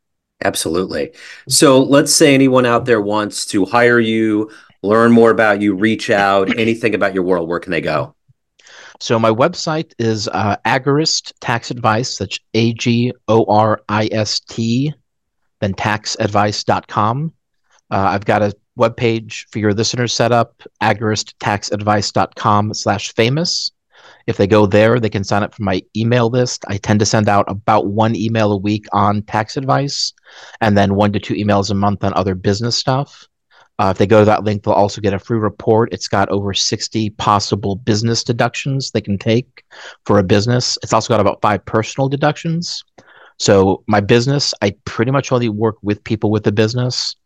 Absolutely. 0.45 1.12
So 1.49 1.83
let's 1.83 2.12
say 2.12 2.35
anyone 2.35 2.67
out 2.67 2.85
there 2.85 3.01
wants 3.01 3.47
to 3.47 3.65
hire 3.65 4.01
you, 4.01 4.51
learn 4.83 5.12
more 5.12 5.31
about 5.31 5.62
you, 5.62 5.75
reach 5.75 6.11
out, 6.11 6.59
anything 6.59 6.95
about 6.95 7.15
your 7.15 7.23
world, 7.23 7.49
where 7.49 7.61
can 7.61 7.73
they 7.73 7.81
go? 7.81 8.15
So 9.00 9.18
my 9.18 9.30
website 9.30 9.92
is 9.98 10.28
uh, 10.28 10.56
Agorist 10.64 11.32
Tax 11.40 11.70
Advice. 11.70 12.18
That's 12.18 12.38
A 12.54 12.72
G 12.74 13.12
O 13.28 13.44
R 13.44 13.80
I 13.88 14.09
S 14.11 14.40
T, 14.40 14.92
then 15.61 15.74
taxadvice.com. 15.74 17.32
Uh, 17.90 17.94
I've 17.94 18.24
got 18.24 18.42
a 18.42 18.54
webpage 18.78 19.46
for 19.50 19.59
your 19.59 19.72
listeners 19.72 20.12
set 20.12 20.32
up, 20.32 20.62
agoristtaxadvice.com 20.82 22.74
slash 22.74 23.12
famous. 23.14 23.70
If 24.26 24.37
they 24.37 24.46
go 24.46 24.66
there, 24.66 25.00
they 25.00 25.09
can 25.09 25.24
sign 25.24 25.42
up 25.42 25.54
for 25.54 25.62
my 25.62 25.82
email 25.96 26.28
list. 26.28 26.64
I 26.68 26.76
tend 26.76 27.00
to 27.00 27.06
send 27.06 27.28
out 27.28 27.44
about 27.48 27.87
one 27.87 28.14
email 28.14 28.52
a 28.52 28.56
week 28.56 28.87
on 28.92 29.22
tax 29.22 29.56
advice 29.56 30.12
and 30.61 30.76
then 30.76 30.94
one 30.94 31.12
to 31.12 31.20
two 31.20 31.35
emails 31.35 31.70
a 31.70 31.74
month 31.74 32.04
on 32.04 32.12
other 32.14 32.35
business 32.35 32.76
stuff. 32.76 33.28
Uh, 33.79 33.91
if 33.91 33.99
they 33.99 34.07
go 34.07 34.21
to 34.21 34.25
that 34.25 34.45
link, 34.45 34.62
they'll 34.62 34.75
also 34.75 35.01
get 35.01 35.12
a 35.12 35.19
free 35.19 35.39
report. 35.39 35.93
It's 35.93 36.09
got 36.09 36.29
over 36.31 36.55
60 36.55 37.11
possible 37.11 37.77
business 37.77 38.25
deductions 38.25 38.91
they 38.91 39.03
can 39.03 39.19
take 39.19 39.65
for 40.07 40.19
a 40.19 40.23
business. 40.23 40.79
It's 40.83 40.93
also 40.93 41.12
got 41.12 41.21
about 41.21 41.43
five 41.43 41.65
personal 41.65 42.09
deductions. 42.09 42.83
So, 43.39 43.83
my 43.87 44.01
business, 44.01 44.55
I 44.62 44.75
pretty 44.87 45.11
much 45.11 45.31
only 45.31 45.51
work 45.51 45.77
with 45.83 46.03
people 46.05 46.31
with 46.31 46.47
a 46.47 46.53
business, 46.53 47.17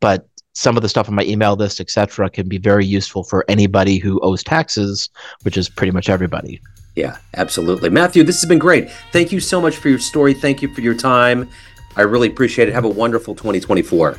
but 0.00 0.26
some 0.52 0.76
of 0.76 0.82
the 0.82 0.88
stuff 0.88 1.08
on 1.08 1.14
my 1.14 1.22
email 1.22 1.54
list, 1.54 1.80
etc., 1.80 2.28
can 2.28 2.48
be 2.48 2.58
very 2.58 2.84
useful 2.84 3.22
for 3.22 3.44
anybody 3.48 3.98
who 3.98 4.18
owes 4.20 4.42
taxes, 4.42 5.10
which 5.42 5.56
is 5.56 5.68
pretty 5.68 5.92
much 5.92 6.08
everybody. 6.08 6.60
Yeah, 6.96 7.18
absolutely. 7.36 7.88
Matthew, 7.88 8.24
this 8.24 8.40
has 8.40 8.48
been 8.48 8.58
great. 8.58 8.90
Thank 9.12 9.30
you 9.30 9.38
so 9.38 9.60
much 9.60 9.76
for 9.76 9.88
your 9.88 10.00
story. 10.00 10.34
Thank 10.34 10.60
you 10.60 10.74
for 10.74 10.80
your 10.80 10.94
time. 10.94 11.48
I 11.96 12.02
really 12.02 12.28
appreciate 12.28 12.68
it. 12.68 12.74
Have 12.74 12.84
a 12.84 12.88
wonderful 12.88 13.36
2024. 13.36 14.18